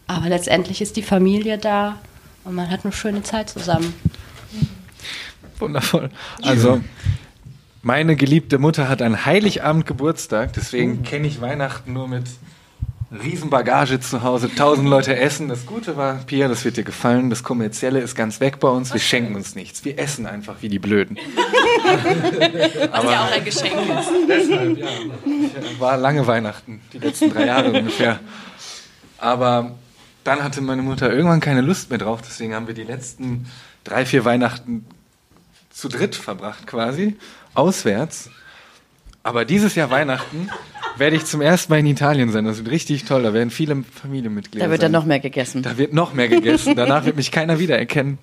[0.07, 1.99] Aber letztendlich ist die Familie da
[2.45, 3.93] und man hat eine schöne Zeit zusammen.
[5.59, 6.11] Wundervoll.
[6.43, 6.81] Also,
[7.83, 12.27] meine geliebte Mutter hat an Heiligabend Geburtstag, deswegen kenne ich Weihnachten nur mit
[13.13, 15.49] Riesenbagage zu Hause, tausend Leute essen.
[15.49, 18.93] Das Gute war, Pia, das wird dir gefallen, das Kommerzielle ist ganz weg bei uns,
[18.93, 19.85] wir schenken uns nichts.
[19.85, 21.17] Wir essen einfach wie die Blöden.
[22.91, 24.11] Was ja auch ein Geschenk ist.
[24.29, 24.89] Deshalb, ja.
[25.79, 28.19] War lange Weihnachten, die letzten drei Jahre ungefähr.
[29.19, 29.77] Aber
[30.25, 33.47] dann hatte meine Mutter irgendwann keine Lust mehr drauf, deswegen haben wir die letzten
[33.85, 34.85] drei, vier Weihnachten
[35.71, 37.17] zu dritt verbracht quasi,
[37.55, 38.31] auswärts.
[39.27, 40.49] Aber dieses Jahr Weihnachten
[40.97, 42.45] werde ich zum ersten Mal in Italien sein.
[42.45, 43.25] Das wird richtig toll.
[43.25, 44.93] Da werden viele Familienmitglieder Da wird sein.
[44.93, 45.63] dann noch mehr gegessen.
[45.63, 46.77] Da wird noch mehr gegessen.
[46.77, 48.19] Danach wird mich keiner wiedererkennen.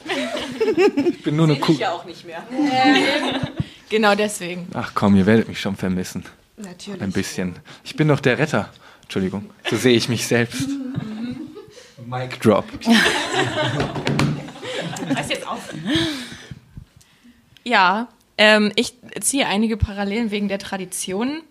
[1.10, 1.76] Ich bin nur eine Kuh.
[1.84, 2.42] auch nicht mehr.
[3.90, 4.68] genau deswegen.
[4.74, 6.24] Ach komm, ihr werdet mich schon vermissen.
[6.56, 7.02] Natürlich.
[7.02, 7.58] Ein bisschen.
[7.84, 8.70] Ich bin doch der Retter.
[9.02, 9.50] Entschuldigung.
[9.70, 10.70] So sehe ich mich selbst.
[12.06, 12.66] Mic drop.
[15.14, 15.70] Weiß jetzt auf.
[17.66, 18.08] Ja,
[18.38, 21.42] ähm, ich ziehe einige Parallelen wegen der Traditionen.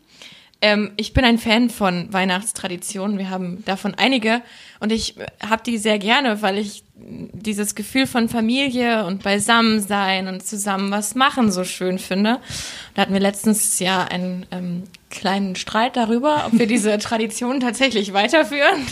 [0.62, 3.18] Ähm, ich bin ein Fan von Weihnachtstraditionen.
[3.18, 4.42] Wir haben davon einige
[4.78, 10.46] und ich habe die sehr gerne, weil ich dieses Gefühl von Familie und Beisammensein und
[10.46, 12.38] zusammen was machen so schön finde.
[12.94, 18.12] Da hatten wir letztens ja einen ähm, kleinen Streit darüber, ob wir diese Tradition tatsächlich
[18.12, 18.86] weiterführen.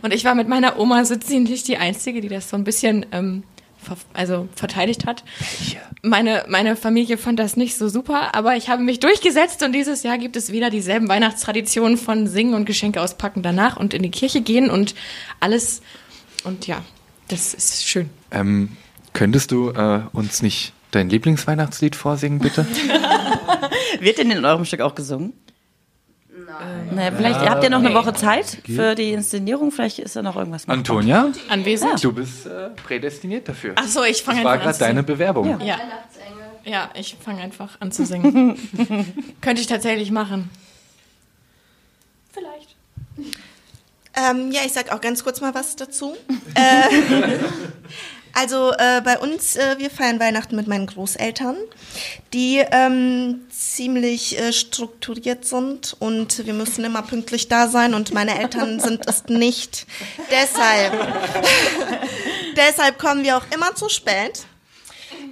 [0.00, 3.04] Und ich war mit meiner Oma so ziemlich die Einzige, die das so ein bisschen
[3.12, 3.42] ähm,
[4.12, 5.24] also verteidigt hat.
[6.02, 10.02] Meine, meine Familie fand das nicht so super, aber ich habe mich durchgesetzt und dieses
[10.02, 14.10] Jahr gibt es wieder dieselben Weihnachtstraditionen von Singen und Geschenke auspacken danach und in die
[14.10, 14.94] Kirche gehen und
[15.40, 15.82] alles.
[16.44, 16.82] Und ja,
[17.28, 18.10] das ist schön.
[18.30, 18.76] Ähm,
[19.12, 22.66] könntest du äh, uns nicht dein Lieblingsweihnachtslied vorsingen, bitte?
[24.00, 25.32] Wird denn in eurem Stück auch gesungen?
[26.90, 27.14] Nein.
[27.16, 29.70] vielleicht habt ihr noch eine Woche Zeit für die Inszenierung.
[29.70, 30.66] Vielleicht ist da noch irgendwas.
[30.66, 30.76] machbar.
[30.78, 32.02] Antonia, Anwesend?
[32.02, 33.74] du bist äh, prädestiniert dafür.
[33.76, 35.06] Ach so, ich fange Das war einfach an gerade zu deine singen.
[35.06, 35.60] Bewerbung.
[35.60, 35.78] Ja.
[36.64, 38.56] ja, ich fange einfach an zu singen.
[39.40, 40.50] Könnte ich tatsächlich machen.
[42.32, 42.76] Vielleicht.
[44.14, 46.14] Ähm, ja, ich sag auch ganz kurz mal was dazu.
[46.54, 47.38] äh,
[48.32, 51.56] also äh, bei uns, äh, wir feiern Weihnachten mit meinen Großeltern,
[52.32, 58.38] die ähm, ziemlich äh, strukturiert sind und wir müssen immer pünktlich da sein und meine
[58.38, 59.86] Eltern sind es nicht.
[60.30, 60.92] Deshalb,
[62.56, 64.44] deshalb kommen wir auch immer zu spät.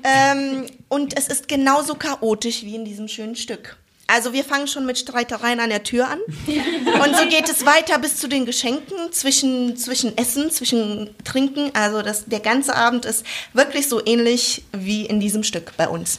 [0.03, 3.77] Ähm, und es ist genauso chaotisch wie in diesem schönen Stück.
[4.13, 6.19] Also wir fangen schon mit Streitereien an der Tür an.
[6.19, 11.71] Und so geht es weiter bis zu den Geschenken, zwischen, zwischen Essen, zwischen Trinken.
[11.75, 16.19] Also das, der ganze Abend ist wirklich so ähnlich wie in diesem Stück bei uns.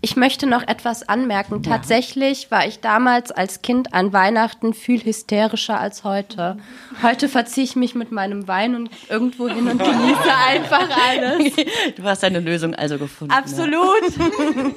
[0.00, 0.08] Ja.
[0.08, 1.62] Ich möchte noch etwas anmerken.
[1.64, 6.56] Tatsächlich war ich damals als Kind an Weihnachten viel hysterischer als heute.
[7.02, 11.52] Heute verziehe ich mich mit meinem Wein und irgendwo hin und genieße einfach alles.
[11.96, 13.32] Du hast deine Lösung also gefunden.
[13.32, 13.38] Ja.
[13.38, 13.78] Absolut.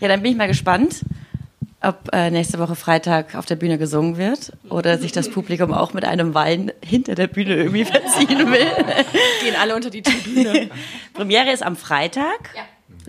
[0.00, 1.02] Ja, dann bin ich mal gespannt,
[1.80, 5.92] ob äh, nächste Woche Freitag auf der Bühne gesungen wird oder sich das Publikum auch
[5.94, 8.66] mit einem Wein hinter der Bühne irgendwie verziehen will.
[9.42, 10.68] Gehen alle unter die Tribüne.
[11.14, 12.50] Premiere ist am Freitag,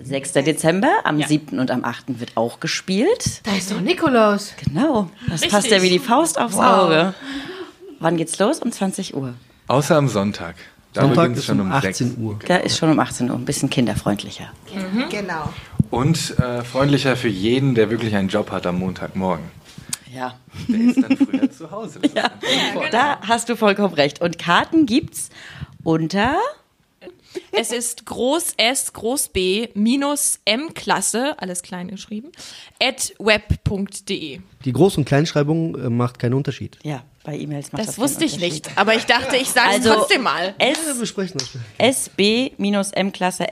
[0.02, 0.34] 6.
[0.34, 0.90] Dezember.
[1.04, 1.60] Am 7.
[1.60, 2.20] und am 8.
[2.20, 3.42] wird auch gespielt.
[3.44, 4.54] Da ist doch Nikolaus.
[4.64, 5.72] Genau, das passt Richtig.
[5.72, 7.14] ja wie die Faust aufs Auge.
[8.00, 8.60] Wann geht's los?
[8.60, 9.34] Um 20 Uhr.
[9.68, 10.56] Außer am Sonntag.
[10.94, 12.18] Da Sonntag beginnt es ist schon um um 18 6.
[12.20, 12.40] Uhr.
[12.48, 14.50] Da ist schon um 18 Uhr ein bisschen kinderfreundlicher.
[15.10, 15.54] Genau.
[15.92, 19.46] Und äh, freundlicher für jeden, der wirklich einen Job hat am Montagmorgen.
[20.14, 20.36] Ja.
[20.68, 22.00] Der ist dann früher zu Hause.
[22.16, 22.92] Ja, ein Vorteil.
[22.92, 24.22] da hast du vollkommen recht.
[24.22, 25.30] Und Karten gibt's
[25.84, 26.38] unter
[27.52, 32.32] Es ist Groß S, Groß B, minus M-Klasse, alles klein geschrieben,
[32.82, 34.40] at web.de.
[34.66, 36.78] Die Groß- und Kleinschreibung äh, macht keinen Unterschied.
[36.84, 39.90] ja, bei E-Mails macht das Das wusste ich nicht, aber ich dachte, ich sage Also-
[39.90, 40.54] es trotzdem mal.
[40.60, 41.50] S Wir besprechen das.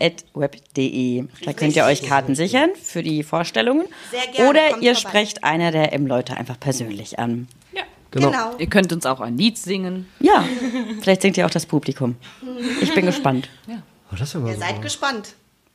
[0.04, 1.24] sb-mklasse.web.de.
[1.46, 3.86] Da könnt ihr euch Karten sichern für die Vorstellungen.
[4.12, 5.10] Sehr gerne, Oder kommt ihr vorbei.
[5.10, 7.48] sprecht einer der M-Leute einfach persönlich an.
[8.14, 8.30] Genau.
[8.30, 8.56] Genau.
[8.58, 10.08] Ihr könnt uns auch ein Lied singen.
[10.20, 10.46] Ja,
[11.02, 12.16] vielleicht singt ihr auch das Publikum.
[12.82, 13.50] Ich bin gespannt.
[14.12, 15.34] Oh, das ist ja mal Ihr seid gespannt.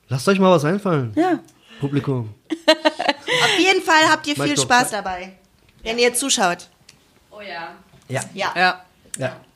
[0.09, 1.12] Lasst euch mal was einfallen.
[1.16, 1.40] Ja.
[1.81, 2.33] Publikum.
[2.68, 5.33] Auf jeden Fall habt ihr viel Mike, Spaß dabei,
[5.83, 6.68] wenn ihr zuschaut.
[7.33, 7.74] Oh ja.
[8.09, 8.22] Ja.
[8.33, 8.55] Ja.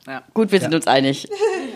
[0.05, 0.21] Ja.
[0.33, 1.29] Gut, wir sind uns einig.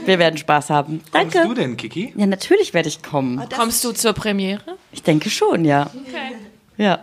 [0.06, 1.02] Wir werden Spaß haben.
[1.12, 1.48] Kommst Danke.
[1.48, 2.14] du denn, Kiki?
[2.18, 3.38] Ja, natürlich werde ich kommen.
[3.50, 4.78] Das Kommst du zur Premiere?
[4.92, 5.90] Ich denke schon, ja.
[6.08, 6.36] Okay.
[6.76, 7.00] Ja.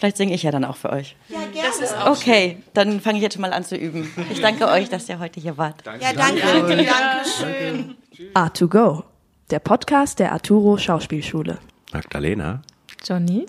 [0.00, 1.14] Vielleicht singe ich ja dann auch für euch.
[1.28, 2.10] Ja, gerne.
[2.10, 4.10] Okay, dann fange ich jetzt schon mal an zu üben.
[4.30, 5.84] Ich danke euch, dass ihr heute hier wart.
[6.00, 6.40] Ja, danke.
[6.86, 7.96] Dankeschön.
[8.34, 9.04] A2Go,
[9.50, 11.58] der Podcast der Arturo Schauspielschule.
[11.92, 12.62] Magdalena,
[13.06, 13.44] Johnny?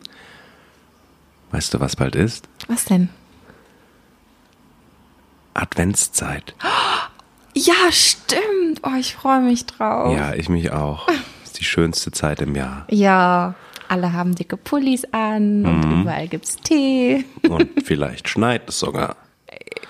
[1.52, 2.50] weißt du, was bald ist?
[2.68, 3.08] Was denn?
[5.54, 6.54] Adventszeit.
[7.54, 8.80] Ja, stimmt.
[8.84, 10.16] Oh, ich freue mich drauf.
[10.18, 11.10] Ja, ich mich auch.
[11.44, 12.86] Ist die schönste Zeit im Jahr.
[12.90, 13.56] Ja,
[13.91, 17.25] alle haben dicke Pullis an und überall gibt's Tee.
[17.49, 19.17] Und vielleicht schneit es sogar.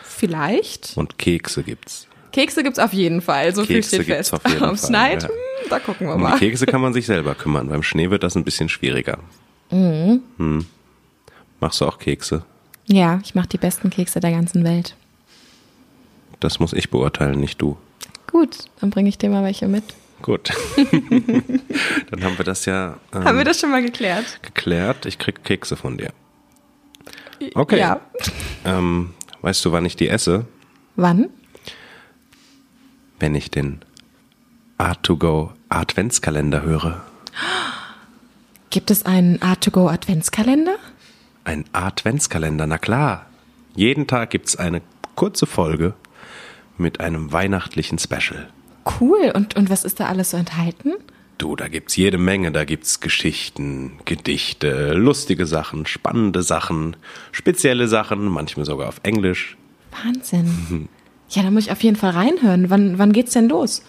[0.04, 0.98] Vielleicht.
[0.98, 2.08] Und Kekse gibt's.
[2.32, 4.34] Kekse gibt's auf jeden Fall, so Kekse viel steht gibt's fest.
[4.34, 5.30] auf jeden Fall, schneit, ja.
[5.30, 5.36] hm,
[5.70, 6.40] da gucken wir Um die mal.
[6.40, 7.70] Kekse kann man sich selber kümmern.
[7.70, 9.20] Beim Schnee wird das ein bisschen schwieriger.
[9.70, 10.66] Hm.
[11.60, 12.44] Machst du auch Kekse?
[12.88, 14.96] Ja, ich mache die besten Kekse der ganzen Welt.
[16.40, 17.78] Das muss ich beurteilen, nicht du.
[18.32, 19.84] Gut, dann bringe ich dir mal welche mit.
[20.22, 20.52] Gut.
[22.12, 24.42] Dann haben wir das ja ähm, Haben wir das schon mal geklärt?
[24.44, 25.06] geklärt.
[25.06, 26.12] Ich krieg Kekse von dir.
[27.56, 27.80] Okay.
[27.80, 28.02] Ja.
[28.66, 30.46] Ähm, weißt du, wann ich die esse?
[30.96, 31.30] Wann?
[33.20, 33.82] Wenn ich den
[34.78, 37.02] A2Go Adventskalender höre.
[38.70, 40.76] Gibt es einen Art2Go Adventskalender?
[41.44, 43.26] Ein Adventskalender, na klar.
[43.76, 44.82] Jeden Tag gibt's eine
[45.16, 45.94] kurze Folge
[46.78, 48.50] mit einem weihnachtlichen Special.
[49.00, 49.32] Cool.
[49.34, 50.94] Und, und was ist da alles so enthalten?
[51.38, 52.52] Du, da gibt's jede Menge.
[52.52, 56.96] Da gibt's Geschichten, Gedichte, lustige Sachen, spannende Sachen,
[57.32, 59.58] spezielle Sachen, manchmal sogar auf Englisch.
[60.04, 60.90] Wahnsinn.
[61.34, 62.70] Ja, da muss ich auf jeden Fall reinhören.
[62.70, 63.84] Wann, wann geht's denn los?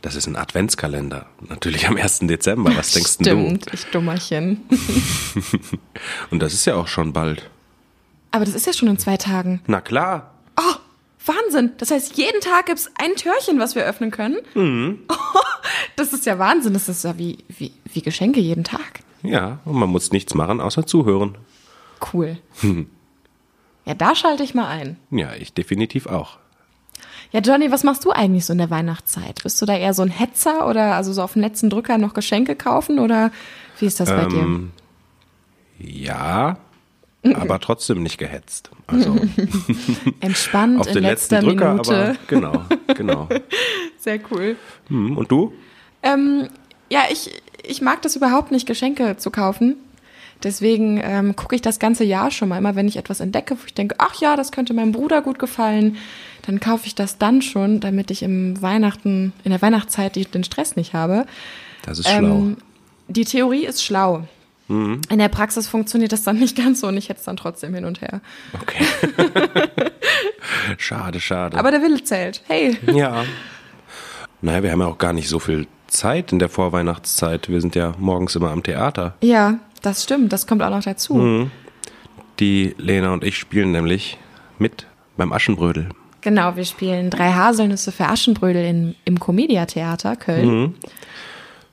[0.00, 1.26] Das ist ein Adventskalender.
[1.48, 2.20] Natürlich am 1.
[2.20, 2.70] Dezember.
[2.76, 3.24] Was denkst denn
[3.58, 4.60] Stimmt, ich Dummerchen.
[4.68, 4.76] du?
[6.30, 7.50] Und das ist ja auch schon bald.
[8.30, 9.60] Aber das ist ja schon in zwei Tagen.
[9.66, 10.33] Na klar.
[11.26, 11.72] Wahnsinn.
[11.78, 14.38] Das heißt, jeden Tag gibt's ein Türchen, was wir öffnen können.
[14.54, 15.00] Mhm.
[15.96, 16.74] Das ist ja Wahnsinn.
[16.74, 19.00] Das ist ja wie, wie, wie Geschenke jeden Tag.
[19.22, 21.38] Ja, und man muss nichts machen, außer zuhören.
[22.12, 22.36] Cool.
[23.86, 24.98] Ja, da schalte ich mal ein.
[25.10, 26.38] Ja, ich definitiv auch.
[27.32, 29.42] Ja, Johnny, was machst du eigentlich so in der Weihnachtszeit?
[29.42, 32.14] Bist du da eher so ein Hetzer oder also so auf den letzten Drücker noch
[32.14, 33.32] Geschenke kaufen oder
[33.78, 34.38] wie ist das bei dir?
[34.38, 34.72] Ähm,
[35.78, 36.58] ja,
[37.32, 38.70] aber trotzdem nicht gehetzt.
[38.86, 39.16] Also
[40.20, 41.94] Entspannt auf in den letzter letzten Drücker, Minute.
[41.94, 43.28] aber genau, genau.
[43.98, 44.56] Sehr cool.
[44.88, 45.52] Hm, Und du?
[46.02, 46.48] Ähm,
[46.90, 47.30] ja, ich,
[47.66, 49.76] ich mag das überhaupt nicht, Geschenke zu kaufen.
[50.42, 52.58] Deswegen ähm, gucke ich das ganze Jahr schon mal.
[52.58, 55.38] Immer wenn ich etwas entdecke, wo ich denke, ach ja, das könnte meinem Bruder gut
[55.38, 55.96] gefallen,
[56.46, 60.76] dann kaufe ich das dann schon, damit ich im Weihnachten, in der Weihnachtszeit den Stress
[60.76, 61.24] nicht habe.
[61.82, 62.18] Das ist schlau.
[62.18, 62.56] Ähm,
[63.08, 64.24] die Theorie ist schlau.
[64.68, 65.02] Mhm.
[65.10, 67.74] In der Praxis funktioniert das dann nicht ganz so und ich hätte es dann trotzdem
[67.74, 68.20] hin und her.
[68.60, 68.84] Okay.
[70.78, 71.58] schade, schade.
[71.58, 72.42] Aber der Wille zählt.
[72.46, 72.78] Hey.
[72.92, 73.24] ja.
[74.40, 77.48] Naja, wir haben ja auch gar nicht so viel Zeit in der Vorweihnachtszeit.
[77.48, 79.14] Wir sind ja morgens immer am Theater.
[79.22, 80.32] Ja, das stimmt.
[80.32, 81.14] Das kommt auch noch dazu.
[81.14, 81.50] Mhm.
[82.40, 84.18] Die Lena und ich spielen nämlich
[84.58, 85.90] mit beim Aschenbrödel.
[86.20, 90.48] Genau, wir spielen drei Haselnüsse für Aschenbrödel in, im Comedia Theater Köln.
[90.48, 90.74] Mhm.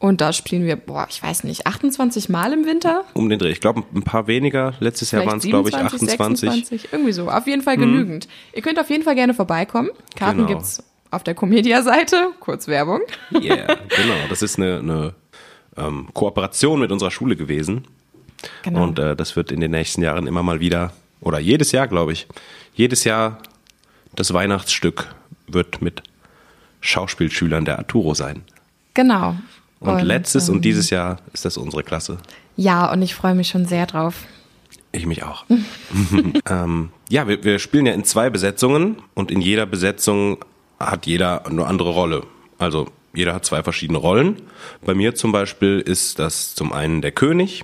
[0.01, 3.03] Und da spielen wir, boah, ich weiß nicht, 28 Mal im Winter?
[3.13, 3.51] Um den Dreh.
[3.51, 4.73] Ich glaube, ein paar weniger.
[4.79, 6.49] Letztes Jahr waren es, glaube ich, 28.
[6.49, 7.29] 26, irgendwie so.
[7.29, 8.27] Auf jeden Fall genügend.
[8.53, 9.91] Ihr könnt auf jeden Fall gerne vorbeikommen.
[10.15, 10.49] Karten Genau.
[10.49, 12.31] gibt's auf der Comedia-Seite.
[12.39, 13.01] Kurz Werbung.
[13.31, 14.15] Yeah, genau.
[14.27, 15.13] Das ist eine, eine
[15.77, 17.85] ähm, Kooperation mit unserer Schule gewesen.
[18.63, 18.81] Genau.
[18.81, 22.13] Und äh, das wird in den nächsten Jahren immer mal wieder, oder jedes Jahr, glaube
[22.13, 22.25] ich,
[22.73, 23.37] jedes Jahr
[24.15, 25.13] das Weihnachtsstück
[25.45, 26.01] wird mit
[26.79, 28.41] Schauspielschülern der Arturo sein.
[28.95, 29.35] Genau.
[29.81, 32.17] Und, letztes ähm, und dieses Jahr ist das unsere Klasse.
[32.55, 34.25] Ja, und ich freue mich schon sehr drauf.
[34.91, 35.45] Ich mich auch.
[36.49, 40.37] ähm, ja, wir, wir spielen ja in zwei Besetzungen und in jeder Besetzung
[40.79, 42.23] hat jeder eine andere Rolle.
[42.59, 44.37] Also jeder hat zwei verschiedene Rollen.
[44.85, 47.63] Bei mir zum Beispiel ist das zum einen der König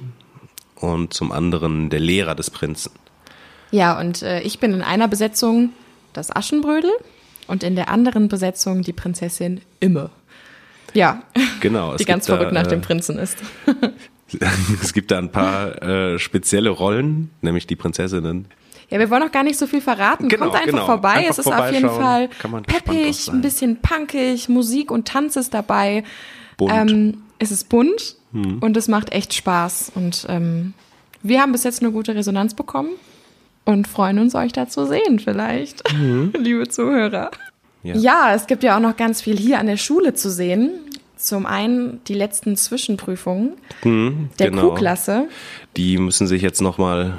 [0.76, 2.91] und zum anderen der Lehrer des Prinzen.
[3.72, 5.72] Ja, und äh, ich bin in einer Besetzung
[6.13, 6.91] das Aschenbrödel
[7.47, 10.09] und in der anderen Besetzung die Prinzessin Imme.
[10.97, 11.21] Ja,
[11.59, 11.95] Genau.
[11.97, 13.37] die ganz verrückt da, nach dem äh, Prinzen ist.
[14.83, 18.47] Es gibt da ein paar äh, spezielle Rollen, nämlich die Prinzessinnen.
[18.89, 20.27] Ja, wir wollen noch gar nicht so viel verraten.
[20.27, 20.85] Genau, Kommt einfach genau.
[20.85, 21.13] vorbei.
[21.13, 21.89] Einfach es ist auf jeden.
[21.89, 22.27] Fall
[22.67, 26.03] peppig, ein bisschen punkig, Musik und Tanz ist dabei.
[26.57, 26.73] Bunt.
[26.73, 28.57] Ähm, es ist bunt Hm.
[28.59, 29.93] und es macht echt Spaß.
[29.95, 30.73] Und ähm,
[31.23, 32.89] wir haben bis jetzt eine gute Resonanz bekommen
[33.63, 35.83] und freuen uns, euch da zu sehen vielleicht,
[36.37, 37.31] liebe Zuhörer.
[37.83, 37.95] Ja.
[37.95, 38.33] Ja.
[38.35, 40.71] es gibt ja auch noch ganz viel hier an der Schule zu sehen.
[41.18, 44.70] Zum einen die letzten Zwischenprüfungen Hm, der genau.
[44.70, 45.28] Q-Klasse.
[45.76, 47.18] Die müssen sich jetzt nochmal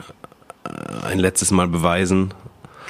[1.04, 2.32] ein letztes Mal beweisen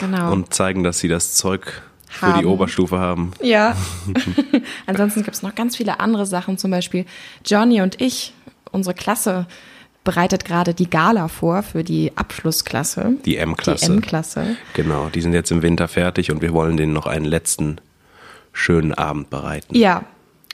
[0.00, 0.32] Genau.
[0.32, 2.40] und zeigen, dass sie das Zeug für Haben.
[2.40, 3.32] die Oberstufe haben.
[3.42, 3.76] Ja.
[4.86, 6.56] Ansonsten gibt es noch ganz viele andere Sachen.
[6.58, 7.04] Zum Beispiel
[7.44, 8.32] Johnny und ich,
[8.70, 9.46] unsere Klasse,
[10.04, 13.16] bereitet gerade die Gala vor für die Abschlussklasse.
[13.26, 13.86] Die M-Klasse.
[13.86, 14.56] Die M-Klasse.
[14.74, 17.78] Genau, die sind jetzt im Winter fertig und wir wollen denen noch einen letzten
[18.52, 19.74] schönen Abend bereiten.
[19.76, 20.04] Ja.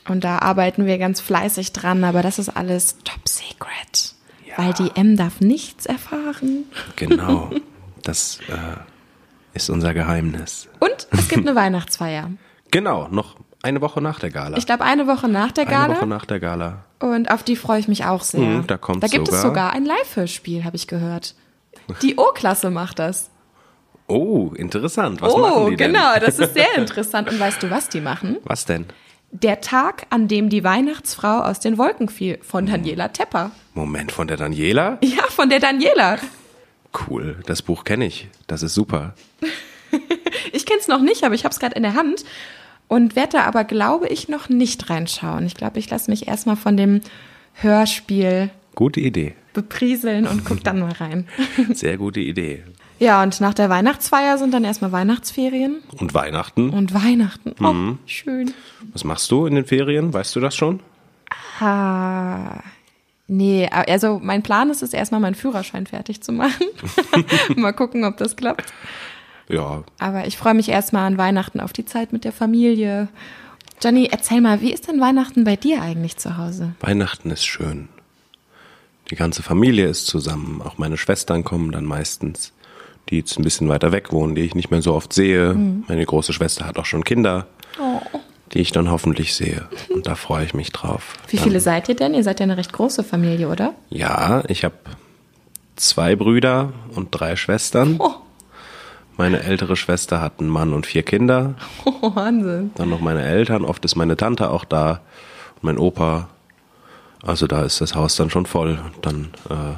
[0.09, 4.15] Und da arbeiten wir ganz fleißig dran, aber das ist alles top secret.
[4.57, 6.65] Weil die M darf nichts erfahren.
[6.97, 7.51] Genau,
[8.03, 8.77] das äh,
[9.55, 10.69] ist unser Geheimnis.
[10.79, 12.31] Und es gibt eine Weihnachtsfeier.
[12.71, 14.57] Genau, noch eine Woche nach der Gala.
[14.57, 15.97] Ich glaube, eine Woche nach der eine Gala.
[15.97, 16.85] Woche nach der Gala.
[16.99, 18.41] Und auf die freue ich mich auch sehr.
[18.41, 19.43] Mhm, da da gibt es sogar.
[19.43, 21.37] sogar ein Live-Hörspiel, habe ich gehört.
[22.03, 23.31] Die O-Klasse macht das.
[24.07, 25.23] Oh, interessant.
[25.23, 25.93] Was oh, machen die denn?
[25.93, 27.31] genau, das ist sehr interessant.
[27.31, 28.39] Und weißt du, was die machen?
[28.43, 28.87] Was denn?
[29.37, 33.51] Der Tag, an dem die Weihnachtsfrau aus den Wolken fiel, von Daniela Tepper.
[33.75, 34.99] Moment, von der Daniela?
[35.03, 36.19] Ja, von der Daniela.
[37.09, 38.29] Cool, das Buch kenne ich.
[38.47, 39.15] Das ist super.
[40.53, 42.25] Ich kenne es noch nicht, aber ich habe es gerade in der Hand
[42.89, 45.47] und werde da aber, glaube ich, noch nicht reinschauen.
[45.47, 47.01] Ich glaube, ich lasse mich erstmal von dem
[47.55, 49.35] Hörspiel Gute Idee.
[49.53, 51.29] beprieseln und guck dann mal rein.
[51.75, 52.65] Sehr gute Idee.
[52.99, 56.71] Ja, und nach der Weihnachtsfeier sind dann erstmal Weihnachtsferien Und Weihnachten?
[56.71, 57.55] und Weihnachten.
[57.61, 57.99] Oh, Mhm.
[58.07, 58.55] schön.
[58.93, 60.13] Was machst du in den Ferien?
[60.13, 60.81] Weißt du das schon?
[61.61, 62.61] Ah,
[63.27, 66.67] nee, also mein Plan ist es erstmal meinen Führerschein fertig zu machen.
[67.57, 68.73] mal gucken, ob das klappt.
[69.49, 73.09] Ja, Aber ich freue mich erstmal an Weihnachten auf die Zeit mit der Familie.
[73.83, 76.75] Johnny, erzähl mal, wie ist denn Weihnachten bei dir eigentlich zu Hause?
[76.81, 77.89] Weihnachten ist schön.
[79.11, 80.63] Die ganze Familie ist zusammen.
[80.63, 82.53] Auch meine Schwestern kommen dann meistens,
[83.11, 85.55] die jetzt ein bisschen weiter weg wohnen, die ich nicht mehr so oft sehe.
[85.55, 85.85] Mhm.
[85.89, 87.47] Meine große Schwester hat auch schon Kinder,
[87.81, 88.01] Oh.
[88.53, 89.69] die ich dann hoffentlich sehe.
[89.93, 91.15] Und da freue ich mich drauf.
[91.29, 92.15] Wie Dann- viele seid ihr denn?
[92.15, 93.75] Ihr seid ja eine recht große Familie, oder?
[93.91, 94.75] Ja, ich habe
[95.77, 97.97] zwei Brüder und drei Schwestern.
[97.99, 98.11] Oh.
[99.17, 101.55] Meine ältere Schwester hat einen Mann und vier Kinder.
[101.85, 102.71] Oh, Wahnsinn.
[102.75, 103.65] Dann noch meine Eltern.
[103.65, 105.01] Oft ist meine Tante auch da
[105.57, 106.29] und mein Opa.
[107.23, 108.79] Also da ist das Haus dann schon voll.
[109.03, 109.75] Dann äh,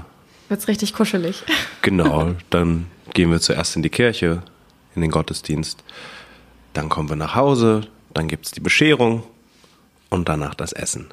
[0.49, 1.45] Wird's richtig kuschelig.
[1.83, 4.43] genau, dann gehen wir zuerst in die Kirche,
[4.95, 5.83] in den Gottesdienst.
[6.75, 7.89] Dann kommen wir nach Hause.
[8.13, 9.23] Dann gibt's die Bescherung
[10.11, 11.07] und danach das Essen.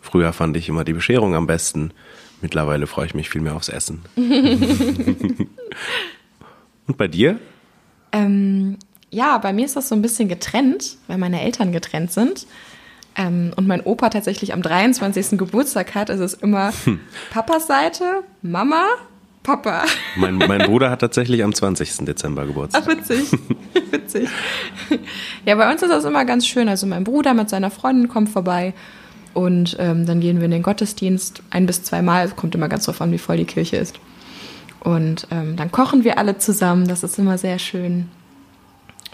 [0.00, 1.92] Früher fand ich immer die Bescherung am besten.
[2.40, 4.02] Mittlerweile freue ich mich viel mehr aufs Essen.
[6.86, 7.40] und bei dir?
[8.12, 8.78] Ähm,
[9.10, 12.46] ja, bei mir ist das so ein bisschen getrennt, weil meine Eltern getrennt sind.
[13.16, 15.36] Ähm, und mein Opa tatsächlich am 23.
[15.36, 16.10] Geburtstag hat.
[16.10, 16.72] Also es ist immer
[17.32, 18.86] Papas Seite, Mama,
[19.42, 19.84] Papa.
[20.16, 22.04] Mein, mein Bruder hat tatsächlich am 20.
[22.04, 22.84] Dezember Geburtstag.
[22.84, 23.30] Ach, witzig.
[23.90, 24.28] witzig.
[25.46, 26.68] Ja, bei uns ist das immer ganz schön.
[26.68, 28.74] Also mein Bruder mit seiner Freundin kommt vorbei
[29.32, 32.26] und ähm, dann gehen wir in den Gottesdienst ein bis zweimal.
[32.26, 33.98] Es kommt immer ganz drauf an, wie voll die Kirche ist.
[34.80, 36.86] Und ähm, dann kochen wir alle zusammen.
[36.86, 38.08] Das ist immer sehr schön.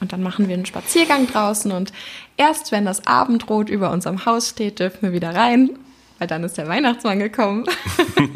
[0.01, 1.93] Und dann machen wir einen Spaziergang draußen und
[2.37, 5.70] erst wenn das Abendrot über unserem Haus steht, dürfen wir wieder rein,
[6.19, 7.64] weil dann ist der Weihnachtsmann gekommen.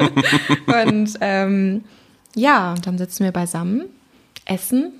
[0.85, 1.83] und ähm,
[2.35, 3.85] ja, dann sitzen wir beisammen,
[4.45, 4.93] essen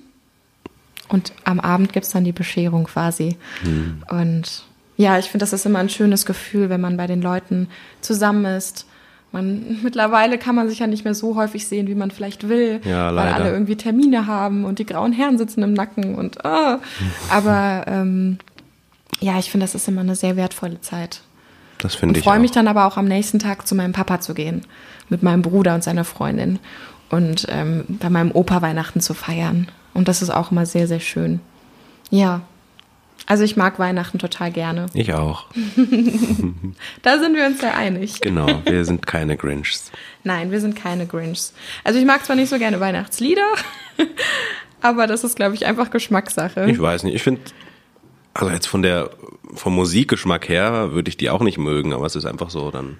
[1.08, 3.36] und am Abend gibt's dann die Bescherung quasi.
[4.10, 4.64] Und
[4.96, 7.68] ja, ich finde, das ist immer ein schönes Gefühl, wenn man bei den Leuten
[8.00, 8.86] zusammen ist.
[9.30, 12.80] Man, mittlerweile kann man sich ja nicht mehr so häufig sehen, wie man vielleicht will,
[12.84, 16.80] Ja, weil alle irgendwie Termine haben und die grauen Herren sitzen im Nacken und ah.
[17.30, 18.38] aber ähm,
[19.20, 21.22] ja, ich finde, das ist immer eine sehr wertvolle Zeit.
[21.82, 24.34] Das finde ich freue mich dann aber auch am nächsten Tag zu meinem Papa zu
[24.34, 24.62] gehen,
[25.08, 26.58] mit meinem Bruder und seiner Freundin
[27.10, 29.68] und ähm, bei meinem Opa Weihnachten zu feiern.
[29.94, 31.40] Und das ist auch immer sehr, sehr schön.
[32.10, 32.42] Ja,
[33.26, 34.86] Also ich mag Weihnachten total gerne.
[34.94, 35.46] Ich auch.
[37.02, 38.20] Da sind wir uns ja einig.
[38.20, 39.90] Genau, wir sind keine Grinchs.
[40.24, 41.52] Nein, wir sind keine Grinchs.
[41.84, 43.46] Also ich mag zwar nicht so gerne Weihnachtslieder,
[44.80, 46.70] aber das ist, glaube ich, einfach Geschmackssache.
[46.70, 47.42] Ich weiß nicht, ich finde,
[48.34, 49.10] also jetzt von der,
[49.54, 52.98] vom Musikgeschmack her würde ich die auch nicht mögen, aber es ist einfach so dann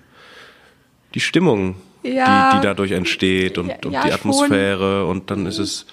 [1.14, 2.50] die Stimmung, Ja.
[2.52, 4.12] die, die dadurch entsteht und, Ja, und die schon.
[4.12, 5.86] Atmosphäre und dann ist es,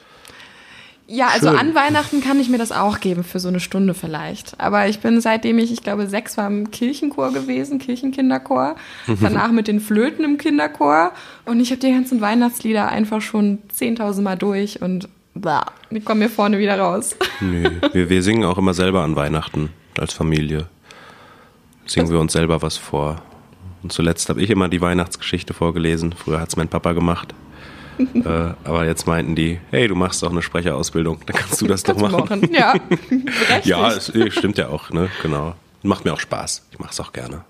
[1.08, 1.58] Ja, also Schön.
[1.58, 4.60] an Weihnachten kann ich mir das auch geben für so eine Stunde vielleicht.
[4.60, 8.76] Aber ich bin seitdem ich, ich glaube, sechs war im Kirchenchor gewesen, Kirchenkinderchor.
[9.20, 11.12] Danach mit den Flöten im Kinderchor.
[11.46, 16.20] Und ich habe die ganzen Weihnachtslieder einfach schon 10.000 Mal durch und bah, die kommen
[16.20, 17.16] mir vorne wieder raus.
[17.42, 19.70] nö, wir, wir singen auch immer selber an Weihnachten
[20.00, 20.68] als Familie.
[21.86, 23.22] Singen wir uns selber was vor.
[23.82, 26.14] Und zuletzt habe ich immer die Weihnachtsgeschichte vorgelesen.
[26.14, 27.34] Früher hat's mein Papa gemacht.
[28.14, 31.84] äh, aber jetzt meinten die, hey, du machst doch eine Sprecherausbildung, dann kannst du das
[31.84, 32.42] doch Kannst du machen.
[32.42, 32.54] machen.
[32.54, 32.76] Ja.
[33.64, 35.10] Ja, es stimmt ja auch, ne?
[35.22, 35.56] Genau.
[35.84, 36.66] Macht mir auch Spaß.
[36.72, 37.44] Ich mache es auch gerne.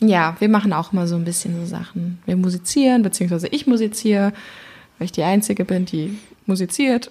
[0.00, 2.20] Ja, wir machen auch mal so ein bisschen so Sachen.
[2.26, 4.32] Wir musizieren, beziehungsweise ich musiziere,
[4.98, 7.08] weil ich die Einzige bin, die musiziert.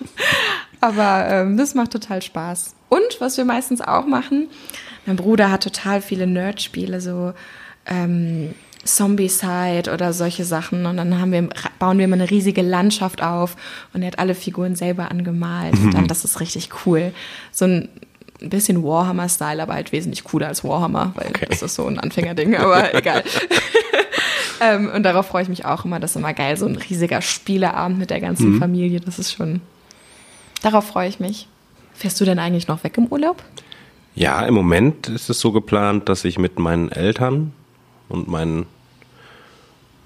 [0.80, 2.74] Aber ähm, das macht total Spaß.
[2.92, 4.48] Und was wir meistens auch machen,
[5.06, 7.32] mein Bruder hat total viele Nerdspiele, so
[7.86, 10.84] ähm, Zombie-Side oder solche Sachen.
[10.84, 13.56] Und dann haben wir, bauen wir immer eine riesige Landschaft auf
[13.94, 15.72] und er hat alle Figuren selber angemalt.
[15.78, 17.12] Und dann, das ist richtig cool.
[17.50, 17.88] So ein
[18.40, 22.94] bisschen Warhammer-Style, aber halt wesentlich cooler als Warhammer, weil das ist so ein Anfängerding, aber
[22.94, 23.24] egal.
[24.60, 25.98] ähm, und darauf freue ich mich auch immer.
[25.98, 28.58] Das ist immer geil, so ein riesiger Spieleabend mit der ganzen Mhm.
[28.58, 29.00] Familie.
[29.00, 29.62] Das ist schon.
[30.62, 31.48] Darauf freue ich mich.
[31.94, 33.42] Fährst du denn eigentlich noch weg im Urlaub?
[34.14, 37.52] Ja, im Moment ist es so geplant, dass ich mit meinen Eltern
[38.08, 38.66] und meinen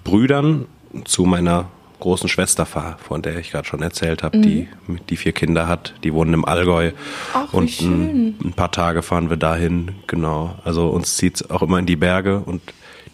[0.05, 0.67] Brüdern
[1.05, 1.69] zu meiner
[1.99, 4.69] großen Schwester fahre, von der ich gerade schon erzählt habe, die
[5.09, 5.95] die vier Kinder hat.
[6.05, 6.93] Die wohnen im Allgäu.
[7.33, 8.37] Ach, und schön.
[8.41, 10.57] Ein, ein paar Tage fahren wir dahin, genau.
[10.65, 12.61] Also uns zieht's auch immer in die Berge und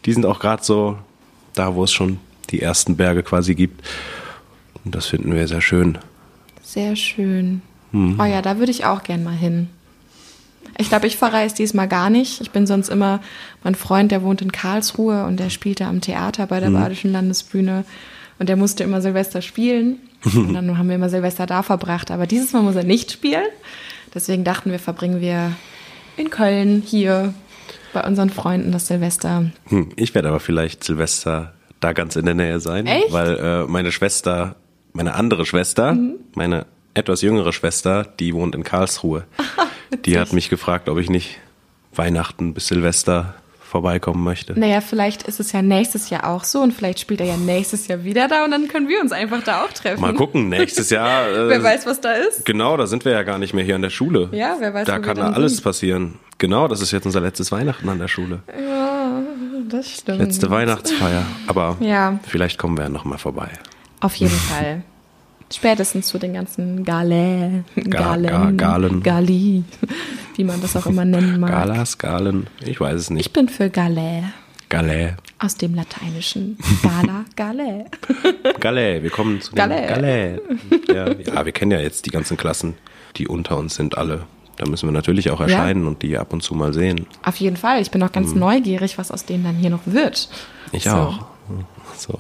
[0.04, 0.98] die sind auch gerade so
[1.54, 2.18] da, wo es schon
[2.50, 3.86] die ersten Berge quasi gibt.
[4.84, 5.98] Und das finden wir sehr schön.
[6.62, 7.62] Sehr schön.
[7.92, 8.18] Mhm.
[8.20, 9.68] Oh ja, da würde ich auch gern mal hin.
[10.78, 12.40] Ich glaube, ich verreise diesmal gar nicht.
[12.40, 13.20] Ich bin sonst immer,
[13.62, 16.74] mein Freund, der wohnt in Karlsruhe und der spielt da am Theater bei der Mhm.
[16.74, 17.84] Badischen Landesbühne.
[18.38, 19.98] Und der musste immer Silvester spielen.
[20.34, 22.10] Und dann haben wir immer Silvester da verbracht.
[22.10, 23.44] Aber dieses Mal muss er nicht spielen.
[24.14, 25.52] Deswegen dachten wir, verbringen wir
[26.16, 27.34] in Köln hier
[27.92, 29.46] bei unseren Freunden das Silvester.
[29.66, 33.08] Hm, Ich werde aber vielleicht Silvester da ganz in der Nähe sein, Echt?
[33.10, 33.12] Mhm.
[33.12, 34.54] weil äh, meine Schwester,
[34.92, 35.96] meine andere Schwester,
[36.34, 39.24] meine etwas jüngere Schwester, die wohnt in Karlsruhe.
[40.04, 41.38] die hat mich gefragt, ob ich nicht
[41.94, 44.58] Weihnachten bis Silvester vorbeikommen möchte.
[44.58, 47.88] Naja, vielleicht ist es ja nächstes Jahr auch so und vielleicht spielt er ja nächstes
[47.88, 50.00] Jahr wieder da und dann können wir uns einfach da auch treffen.
[50.02, 51.26] Mal gucken, nächstes Jahr.
[51.32, 52.44] Äh, Wer weiß, was da ist.
[52.44, 54.28] Genau, da sind wir ja gar nicht mehr hier an der Schule.
[54.32, 55.64] Ja, wer weiß, Da kann da alles sind.
[55.64, 56.18] passieren.
[56.36, 58.40] Genau, das ist jetzt unser letztes Weihnachten an der Schule.
[58.60, 59.22] Ja,
[59.70, 60.18] das stimmt.
[60.18, 61.24] Letzte Weihnachtsfeier.
[61.46, 62.18] Aber Ja.
[62.26, 63.48] vielleicht kommen wir ja noch mal vorbei.
[64.00, 64.82] Auf jeden Fall.
[65.52, 69.02] Spätestens zu den ganzen Galä, Ga- Galen, Ga- Galen.
[69.02, 69.64] Gali,
[70.36, 71.50] wie man das auch immer nennen mag.
[71.50, 73.32] Galas, Galen, ich weiß es Ich nicht.
[73.32, 74.24] bin für Galä,
[74.70, 75.16] Galä.
[75.38, 76.56] aus dem Lateinischen.
[76.82, 77.84] Gala, Galä.
[78.60, 79.86] Galä, wir kommen zu Galä.
[79.88, 80.38] Galä.
[80.88, 82.74] Ja, ja, wir kennen ja jetzt die ganzen Klassen,
[83.16, 84.22] die unter uns sind, alle.
[84.56, 87.06] Da müssen wir natürlich auch erscheinen und die ab und zu mal sehen.
[87.24, 87.80] Auf jeden Fall.
[87.82, 90.28] Ich bin auch ganz neugierig, was aus denen dann hier noch wird.
[90.72, 90.90] Ich So.
[90.90, 91.24] auch.
[91.96, 92.14] So.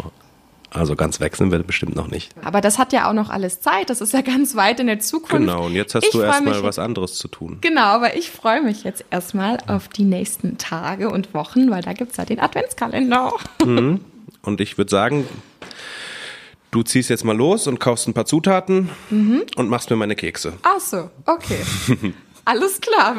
[0.74, 2.30] Also ganz weg sind wir bestimmt noch nicht.
[2.42, 3.90] Aber das hat ja auch noch alles Zeit.
[3.90, 5.32] Das ist ja ganz weit in der Zukunft.
[5.36, 7.58] Genau, und jetzt hast Ich du erstmal was anderes zu tun.
[7.60, 11.92] Genau, aber ich freue mich jetzt erstmal auf die nächsten Tage und Wochen, weil da
[11.92, 13.32] gibt's ja den Adventskalender.
[13.60, 15.28] Und ich würde sagen,
[16.70, 19.42] du ziehst jetzt mal los und kaufst ein paar Zutaten Mhm.
[19.56, 20.54] und machst mir meine Kekse.
[20.62, 21.58] Ach so, okay.
[22.44, 23.14] Alles klar.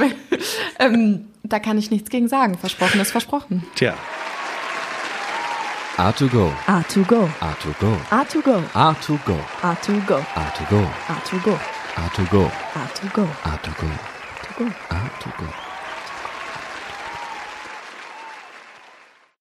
[0.80, 2.58] ähm, da kann ich nichts gegen sagen.
[2.58, 3.64] Versprochen ist versprochen.
[3.76, 3.94] Tja.
[6.04, 6.50] A2Go.
[6.68, 7.28] A2Go.
[7.40, 7.96] A2Go.
[8.12, 8.58] A2Go.
[8.74, 9.38] A2Go.
[9.64, 10.20] A2Go.
[10.36, 10.82] A2Go.
[11.08, 11.56] A2Go.
[11.96, 12.44] A2Go.
[12.76, 13.26] A2Go.
[13.44, 13.90] A2Go.
[14.36, 14.68] A2Go.
[14.90, 15.63] A2Go.